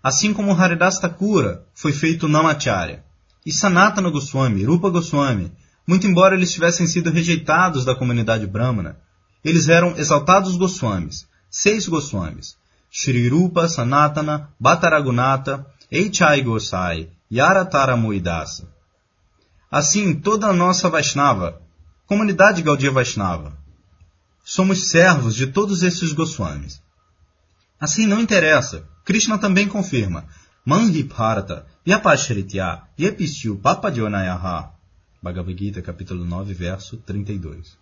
assim 0.00 0.32
como 0.32 0.52
Haridas 0.52 1.00
Thakura 1.00 1.66
foi 1.74 1.92
feito 1.92 2.28
Namacharya. 2.28 3.02
E 3.44 3.50
Sanatana 3.50 4.10
Goswami, 4.10 4.62
Rupa 4.62 4.90
Goswami, 4.90 5.50
muito 5.84 6.06
embora 6.06 6.36
eles 6.36 6.52
tivessem 6.52 6.86
sido 6.86 7.10
rejeitados 7.10 7.84
da 7.84 7.96
comunidade 7.96 8.46
brahmana, 8.46 8.96
eles 9.44 9.68
eram 9.68 9.98
exaltados 9.98 10.56
Goswamis, 10.56 11.26
seis 11.50 11.88
Goswamis, 11.88 12.56
Shri 12.94 13.28
Rupa, 13.28 13.66
Sanatana, 13.68 14.50
Bhattaragunata, 14.60 15.64
Eichai 15.90 16.42
Gosai, 16.42 17.08
Yaratara 17.30 17.96
Muidasa. 17.96 18.68
Assim, 19.70 20.14
toda 20.14 20.48
a 20.48 20.52
nossa 20.52 20.90
Vaishnava 20.90 21.62
Comunidade 22.12 22.60
Gaudiya 22.60 22.90
Vaishnava. 22.90 23.56
Somos 24.44 24.90
servos 24.90 25.34
de 25.34 25.46
todos 25.46 25.82
esses 25.82 26.12
Goswamis. 26.12 26.82
Assim 27.80 28.06
não 28.06 28.20
interessa. 28.20 28.86
Krishna 29.02 29.38
também 29.38 29.66
confirma. 29.66 30.26
Manhi 30.62 31.02
Bharata 31.04 31.64
Yapashritya 31.86 32.82
Yepisyu 32.98 33.56
Papadyonayaha. 33.56 34.72
Bhagavad 35.22 35.58
Gita, 35.58 35.80
capítulo 35.80 36.22
9, 36.22 36.52
verso 36.52 36.98
32. 36.98 37.78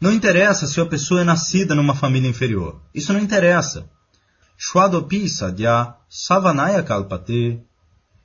Não 0.00 0.10
interessa 0.10 0.66
se 0.66 0.80
a 0.80 0.86
pessoa 0.86 1.20
é 1.20 1.24
nascida 1.24 1.74
numa 1.74 1.94
família 1.94 2.30
inferior. 2.30 2.80
Isso 2.94 3.12
não 3.12 3.20
interessa. 3.20 3.90
Shwadopi 4.56 5.28
Sadhya 5.28 5.94
Savanaya 6.08 6.82
Kalpate. 6.82 7.60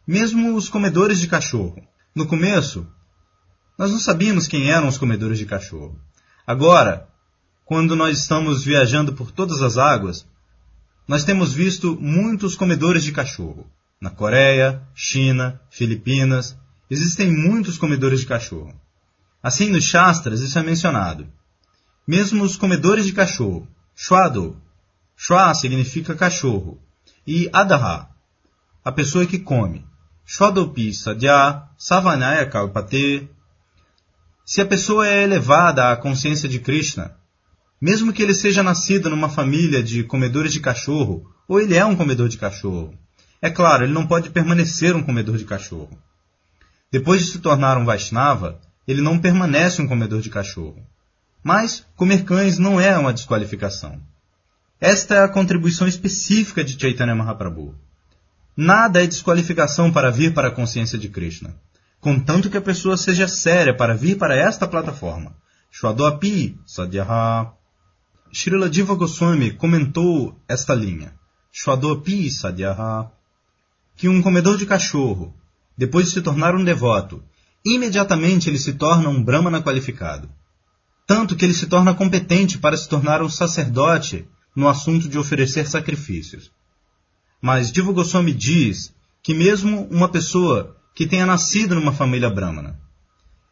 Mesmo 0.07 0.55
os 0.55 0.69
comedores 0.69 1.19
de 1.19 1.27
cachorro. 1.27 1.81
No 2.15 2.25
começo, 2.25 2.87
nós 3.77 3.91
não 3.91 3.99
sabíamos 3.99 4.47
quem 4.47 4.71
eram 4.71 4.87
os 4.87 4.97
comedores 4.97 5.37
de 5.37 5.45
cachorro. 5.45 5.99
Agora, 6.45 7.07
quando 7.65 7.95
nós 7.95 8.19
estamos 8.19 8.63
viajando 8.63 9.13
por 9.13 9.31
todas 9.31 9.61
as 9.61 9.77
águas, 9.77 10.25
nós 11.07 11.23
temos 11.23 11.53
visto 11.53 11.97
muitos 11.99 12.55
comedores 12.55 13.03
de 13.03 13.11
cachorro. 13.11 13.69
Na 14.01 14.09
Coreia, 14.09 14.81
China, 14.93 15.59
Filipinas, 15.69 16.57
existem 16.89 17.31
muitos 17.31 17.77
comedores 17.77 18.21
de 18.21 18.25
cachorro. 18.25 18.73
Assim, 19.41 19.69
nos 19.69 19.83
Shastras 19.83 20.41
isso 20.41 20.57
é 20.57 20.63
mencionado. 20.63 21.27
Mesmo 22.07 22.43
os 22.43 22.57
comedores 22.57 23.05
de 23.05 23.13
cachorro, 23.13 23.67
Shwado, 23.95 24.59
Shwa 25.21 25.53
significa 25.53 26.15
cachorro, 26.15 26.79
e 27.27 27.49
Adaha, 27.51 28.07
a 28.85 28.89
pessoa 28.89 29.25
que 29.25 29.37
come. 29.37 29.85
Shwadopi 30.25 30.93
Sadhya, 30.93 31.63
Savanaya 31.77 32.45
Kalpate. 32.45 33.29
Se 34.45 34.61
a 34.61 34.65
pessoa 34.65 35.05
é 35.05 35.23
elevada 35.23 35.91
à 35.91 35.97
consciência 35.97 36.47
de 36.47 36.59
Krishna, 36.59 37.17
mesmo 37.81 38.13
que 38.13 38.23
ele 38.23 38.33
seja 38.33 38.63
nascido 38.63 39.09
numa 39.09 39.27
família 39.27 39.83
de 39.83 40.05
comedores 40.05 40.53
de 40.53 40.61
cachorro, 40.61 41.29
ou 41.49 41.59
ele 41.59 41.75
é 41.75 41.83
um 41.83 41.97
comedor 41.97 42.29
de 42.29 42.37
cachorro, 42.37 42.97
é 43.41 43.49
claro, 43.49 43.83
ele 43.83 43.91
não 43.91 44.07
pode 44.07 44.29
permanecer 44.29 44.95
um 44.95 45.03
comedor 45.03 45.37
de 45.37 45.43
cachorro. 45.43 45.99
Depois 46.89 47.25
de 47.25 47.31
se 47.33 47.39
tornar 47.39 47.77
um 47.77 47.83
Vaishnava, 47.83 48.57
ele 48.87 49.01
não 49.01 49.19
permanece 49.19 49.81
um 49.81 49.87
comedor 49.87 50.21
de 50.21 50.29
cachorro. 50.29 50.81
Mas 51.43 51.85
comer 51.97 52.23
cães 52.23 52.57
não 52.57 52.79
é 52.79 52.97
uma 52.97 53.13
desqualificação. 53.13 54.01
Esta 54.81 55.15
é 55.15 55.23
a 55.23 55.27
contribuição 55.27 55.85
específica 55.87 56.63
de 56.63 56.79
Chaitanya 56.79 57.13
Mahaprabhu. 57.13 57.75
Nada 58.55 59.03
é 59.03 59.07
desqualificação 59.07 59.91
para 59.91 60.09
vir 60.09 60.33
para 60.33 60.47
a 60.47 60.51
consciência 60.51 60.97
de 60.97 61.09
Krishna, 61.09 61.53
contanto 61.99 62.49
que 62.49 62.55
a 62.55 62.61
pessoa 62.61 62.95
seja 62.95 63.27
séria 63.27 63.75
para 63.75 63.93
vir 63.93 64.17
para 64.17 64.37
esta 64.37 64.65
plataforma. 64.65 65.35
Shwadoapi 65.69 66.57
Sadhyaha. 66.65 67.51
Srila 68.31 68.69
Diva 68.69 68.95
Goswami 68.95 69.51
comentou 69.51 70.39
esta 70.47 70.73
linha. 70.73 71.13
Shwadoapi 71.51 72.31
Sadhyaha. 72.31 73.11
Que 73.97 74.07
um 74.07 74.21
comedor 74.21 74.57
de 74.57 74.65
cachorro, 74.65 75.35
depois 75.77 76.07
de 76.07 76.13
se 76.13 76.21
tornar 76.21 76.55
um 76.55 76.63
devoto, 76.63 77.21
imediatamente 77.65 78.49
ele 78.49 78.57
se 78.57 78.73
torna 78.73 79.09
um 79.09 79.21
brahmana 79.21 79.61
qualificado. 79.61 80.29
Tanto 81.05 81.35
que 81.35 81.43
ele 81.43 81.53
se 81.53 81.67
torna 81.67 81.93
competente 81.93 82.57
para 82.57 82.77
se 82.77 82.87
tornar 82.87 83.21
um 83.21 83.29
sacerdote 83.29 84.25
no 84.55 84.67
assunto 84.67 85.07
de 85.07 85.17
oferecer 85.17 85.67
sacrifícios. 85.67 86.51
Mas 87.41 87.71
Diva 87.71 87.91
Goswami 87.91 88.33
diz 88.33 88.93
que 89.23 89.33
mesmo 89.33 89.87
uma 89.89 90.09
pessoa 90.09 90.75
que 90.93 91.07
tenha 91.07 91.25
nascido 91.25 91.75
numa 91.75 91.93
família 91.93 92.29
brahmana, 92.29 92.79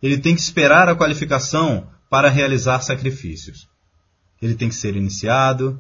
ele 0.02 0.18
tem 0.18 0.36
que 0.36 0.42
esperar 0.42 0.90
a 0.90 0.96
qualificação 0.96 1.88
para 2.10 2.30
realizar 2.30 2.82
sacrifícios. 2.82 3.68
Ele 4.42 4.56
tem 4.56 4.70
que 4.70 4.76
ser 4.76 4.96
iniciado, 4.96 5.80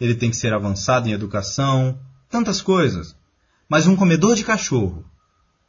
ele 0.00 0.14
tem 0.14 0.30
que 0.30 0.36
ser 0.36 0.52
avançado 0.52 1.08
em 1.08 1.12
educação, 1.12 1.98
tantas 2.28 2.60
coisas. 2.60 3.16
Mas 3.68 3.86
um 3.86 3.96
comedor 3.96 4.36
de 4.36 4.44
cachorro, 4.44 5.04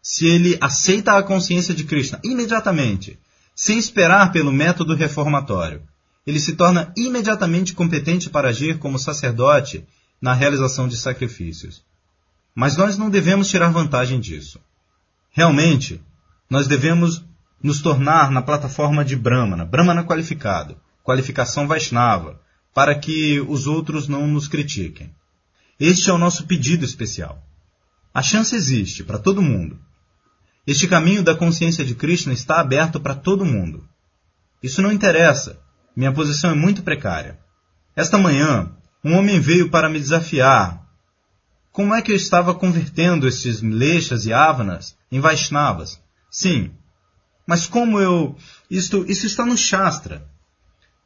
se 0.02 0.28
ele 0.28 0.58
aceita 0.62 1.18
a 1.18 1.24
consciência 1.24 1.74
de 1.74 1.84
Krishna 1.84 2.20
imediatamente, 2.24 3.20
sem 3.56 3.78
esperar 3.78 4.32
pelo 4.32 4.52
método 4.52 4.94
reformatório, 4.94 5.82
ele 6.28 6.42
se 6.42 6.58
torna 6.58 6.92
imediatamente 6.98 7.74
competente 7.74 8.30
para 8.30 8.50
agir 8.50 8.80
como 8.80 9.00
sacerdote 9.00 9.88
na 10.22 10.34
realização 10.34 10.86
de 10.86 10.98
sacrifícios. 10.98 11.82
Mas 12.54 12.76
nós 12.76 12.98
não 12.98 13.10
devemos 13.10 13.48
tirar 13.48 13.70
vantagem 13.70 14.20
disso. 14.20 14.60
Realmente, 15.32 16.02
nós 16.50 16.68
devemos 16.68 17.24
nos 17.64 17.82
tornar 17.82 18.30
na 18.30 18.42
plataforma 18.42 19.06
de 19.06 19.16
Brahmana, 19.16 19.64
Brahmana 19.64 20.04
qualificado, 20.04 20.78
qualificação 21.02 21.66
Vaishnava, 21.66 22.42
para 22.74 22.94
que 22.94 23.40
os 23.40 23.66
outros 23.66 24.10
não 24.10 24.28
nos 24.28 24.50
critiquem. 24.50 25.10
Este 25.80 26.10
é 26.10 26.14
o 26.14 26.18
nosso 26.18 26.46
pedido 26.46 26.84
especial. 26.84 27.42
A 28.14 28.22
chance 28.22 28.54
existe 28.54 29.02
para 29.02 29.18
todo 29.18 29.42
mundo. 29.42 29.80
Este 30.66 30.90
caminho 30.90 31.24
da 31.24 31.36
consciência 31.36 31.86
de 31.86 31.96
Krishna 31.96 32.34
está 32.34 32.60
aberto 32.60 33.00
para 33.00 33.16
todo 33.16 33.46
mundo. 33.46 33.88
Isso 34.62 34.82
não 34.82 34.92
interessa. 34.92 35.66
Minha 35.98 36.12
posição 36.12 36.52
é 36.52 36.54
muito 36.54 36.84
precária. 36.84 37.40
Esta 37.96 38.20
manhã, 38.20 38.72
um 39.04 39.16
homem 39.18 39.40
veio 39.40 39.72
para 39.72 39.90
me 39.90 40.00
desafiar. 40.00 40.86
Como 41.72 41.92
é 41.92 42.04
que 42.04 42.12
eu 42.12 42.16
estava 42.16 42.54
convertendo 42.54 43.28
estes 43.28 43.62
Mileshas 43.62 44.28
e 44.28 44.32
Avanas 44.32 44.96
em 45.12 45.20
Vaishnavas? 45.20 46.00
Sim, 46.30 46.72
mas 47.48 47.66
como 47.66 48.00
eu... 48.00 48.38
Isto, 48.70 49.10
isso 49.10 49.26
está 49.26 49.44
no 49.44 49.58
Shastra. 49.58 50.24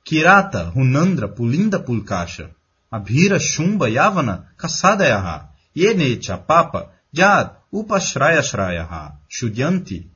Kirata, 0.03 0.63
Runandra, 0.63 1.29
Pulinda 1.29 1.79
Pulkasha, 1.79 2.53
Abhira, 2.91 3.39
Shumba, 3.39 3.89
Yavana, 3.89 4.51
Kasadayaha, 4.57 5.51
Yenecha, 5.73 6.37
Papa, 6.37 6.91
Jad, 7.13 7.55
Upashraya 7.71 8.43
Shrayaha, 8.43 9.13
Shudyanti. 9.29 10.11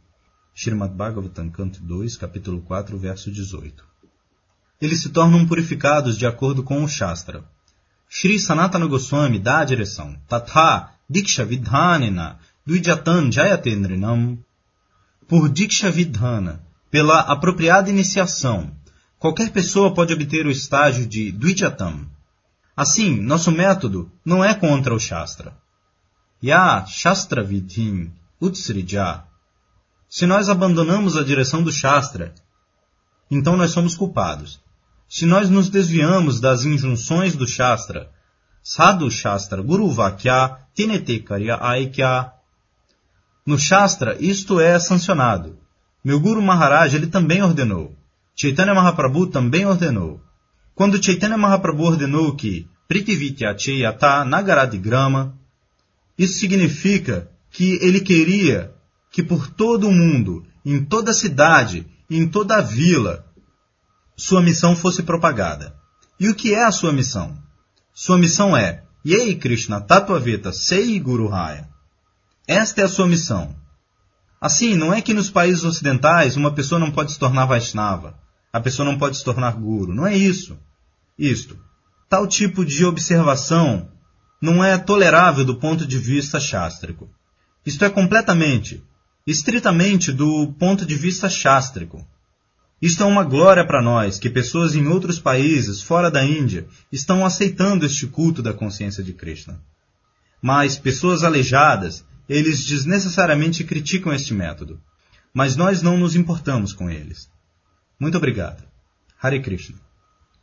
Srimad 0.53 0.91
Bhagavatam, 0.91 1.49
canto 1.49 1.81
2, 1.81 2.17
capítulo 2.17 2.61
4, 2.61 2.97
verso 2.97 3.31
18. 3.31 3.94
Eles 4.81 5.01
se 5.01 5.09
tornam 5.09 5.45
purificados 5.47 6.17
de 6.17 6.25
acordo 6.25 6.63
com 6.63 6.83
o 6.83 6.87
Shastra. 6.87 7.43
Shri 8.09 8.39
Sanatana 8.39 8.85
Goswami 8.85 9.39
dá 9.39 9.59
a 9.59 9.65
direção. 9.65 10.15
Tatha 10.27 10.89
Diksha 11.09 11.45
Vidhanena 11.45 12.39
Dvijatan 12.65 13.31
Jayatendrinam. 13.31 14.37
Por 15.27 15.49
Diksha 15.49 15.89
Vidhana, 15.89 16.61
pela 16.91 17.19
apropriada 17.21 17.89
iniciação, 17.89 18.71
qualquer 19.17 19.51
pessoa 19.51 19.93
pode 19.93 20.13
obter 20.13 20.45
o 20.45 20.51
estágio 20.51 21.05
de 21.05 21.31
Dvijatam. 21.31 22.07
Assim, 22.75 23.19
nosso 23.21 23.51
método 23.51 24.11
não 24.23 24.43
é 24.43 24.53
contra 24.53 24.93
o 24.93 24.99
Shastra. 24.99 25.55
Ya 26.43 26.85
Shastra 26.85 27.43
Vidhin 27.43 28.11
Utsrija. 28.39 29.23
Se 30.09 30.25
nós 30.25 30.49
abandonamos 30.49 31.17
a 31.17 31.23
direção 31.23 31.63
do 31.63 31.71
Shastra, 31.71 32.33
então 33.31 33.57
nós 33.57 33.71
somos 33.71 33.95
culpados. 33.95 34.59
Se 35.07 35.25
nós 35.25 35.49
nos 35.49 35.69
desviamos 35.69 36.39
das 36.39 36.65
injunções 36.65 37.35
do 37.35 37.47
Shastra, 37.47 38.09
Sadhu 38.63 39.11
Shastra 39.11 39.61
Guru 39.61 39.91
Vakya 39.91 40.57
Tinete 40.73 41.19
Karya 41.19 41.57
Aikya. 41.61 42.31
No 43.45 43.59
Shastra, 43.59 44.17
isto 44.19 44.59
é 44.59 44.79
sancionado. 44.79 45.57
Meu 46.03 46.19
Guru 46.19 46.41
Maharaj, 46.41 46.95
ele 46.95 47.07
também 47.07 47.41
ordenou. 47.41 47.95
Chaitanya 48.35 48.73
Mahaprabhu 48.73 49.27
também 49.27 49.65
ordenou. 49.65 50.19
Quando 50.73 51.01
Chaitanya 51.01 51.37
Mahaprabhu 51.37 51.83
ordenou 51.83 52.35
que 52.35 52.67
Prithivitya 52.87 53.57
Cheyata 53.57 54.25
Nagaradigrama, 54.25 55.33
isso 56.17 56.39
significa 56.39 57.29
que 57.49 57.79
ele 57.81 58.01
queria 58.01 58.73
que 59.11 59.23
por 59.23 59.47
todo 59.47 59.87
o 59.87 59.93
mundo, 59.93 60.45
em 60.65 60.83
toda 60.83 61.13
cidade, 61.13 61.87
em 62.09 62.27
toda 62.27 62.61
vila, 62.61 63.24
sua 64.15 64.41
missão 64.41 64.75
fosse 64.75 65.03
propagada. 65.03 65.75
E 66.19 66.29
o 66.29 66.35
que 66.35 66.53
é 66.53 66.63
a 66.63 66.71
sua 66.71 66.93
missão? 66.93 67.37
Sua 67.93 68.17
missão 68.17 68.55
é 68.55 68.83
Yei 69.05 69.35
Krishna 69.35 69.81
Tatvaveta 69.81 70.51
Sei 70.53 70.99
Guru 70.99 71.27
Raya. 71.27 71.67
Esta 72.47 72.81
é 72.81 72.83
a 72.85 72.89
sua 72.89 73.07
missão. 73.07 73.55
Assim, 74.39 74.75
não 74.75 74.93
é 74.93 75.01
que 75.01 75.13
nos 75.13 75.29
países 75.29 75.63
ocidentais 75.63 76.37
uma 76.37 76.53
pessoa 76.53 76.79
não 76.79 76.91
pode 76.91 77.11
se 77.11 77.19
tornar 77.19 77.45
Vaishnava, 77.45 78.17
a 78.53 78.59
pessoa 78.59 78.85
não 78.85 78.97
pode 78.97 79.17
se 79.17 79.23
tornar 79.23 79.53
Guru. 79.53 79.93
Não 79.93 80.07
é 80.07 80.15
isso. 80.15 80.57
Isto. 81.17 81.57
Tal 82.09 82.27
tipo 82.27 82.63
de 82.63 82.85
observação 82.85 83.89
não 84.41 84.63
é 84.63 84.77
tolerável 84.77 85.43
do 85.43 85.55
ponto 85.55 85.85
de 85.85 85.97
vista 85.97 86.39
chástrico. 86.39 87.09
Isto 87.65 87.83
é 87.83 87.89
completamente, 87.89 88.83
estritamente 89.25 90.11
do 90.11 90.53
ponto 90.59 90.85
de 90.85 90.95
vista 90.95 91.29
chástrico. 91.29 92.05
Isto 92.81 93.03
é 93.03 93.05
uma 93.05 93.23
glória 93.23 93.65
para 93.65 93.81
nós, 93.81 94.19
que 94.19 94.29
pessoas 94.29 94.75
em 94.75 94.87
outros 94.87 95.19
países, 95.19 95.81
fora 95.81 96.11
da 96.11 96.23
Índia, 96.23 96.67
estão 96.91 97.25
aceitando 97.25 97.85
este 97.85 98.05
culto 98.07 98.41
da 98.41 98.53
consciência 98.53 99.03
de 99.03 99.13
Krishna. 99.13 99.59
Mas 100.41 100.77
pessoas 100.77 101.23
aleijadas, 101.23 102.05
eles 102.27 102.65
desnecessariamente 102.65 103.63
criticam 103.63 104.13
este 104.13 104.33
método. 104.33 104.79
Mas 105.33 105.55
nós 105.55 105.81
não 105.81 105.97
nos 105.97 106.15
importamos 106.15 106.73
com 106.73 106.89
eles. 106.89 107.29
Muito 107.99 108.17
obrigado. 108.17 108.63
Hare 109.21 109.41
Krishna. 109.41 109.77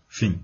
Fim. 0.08 0.40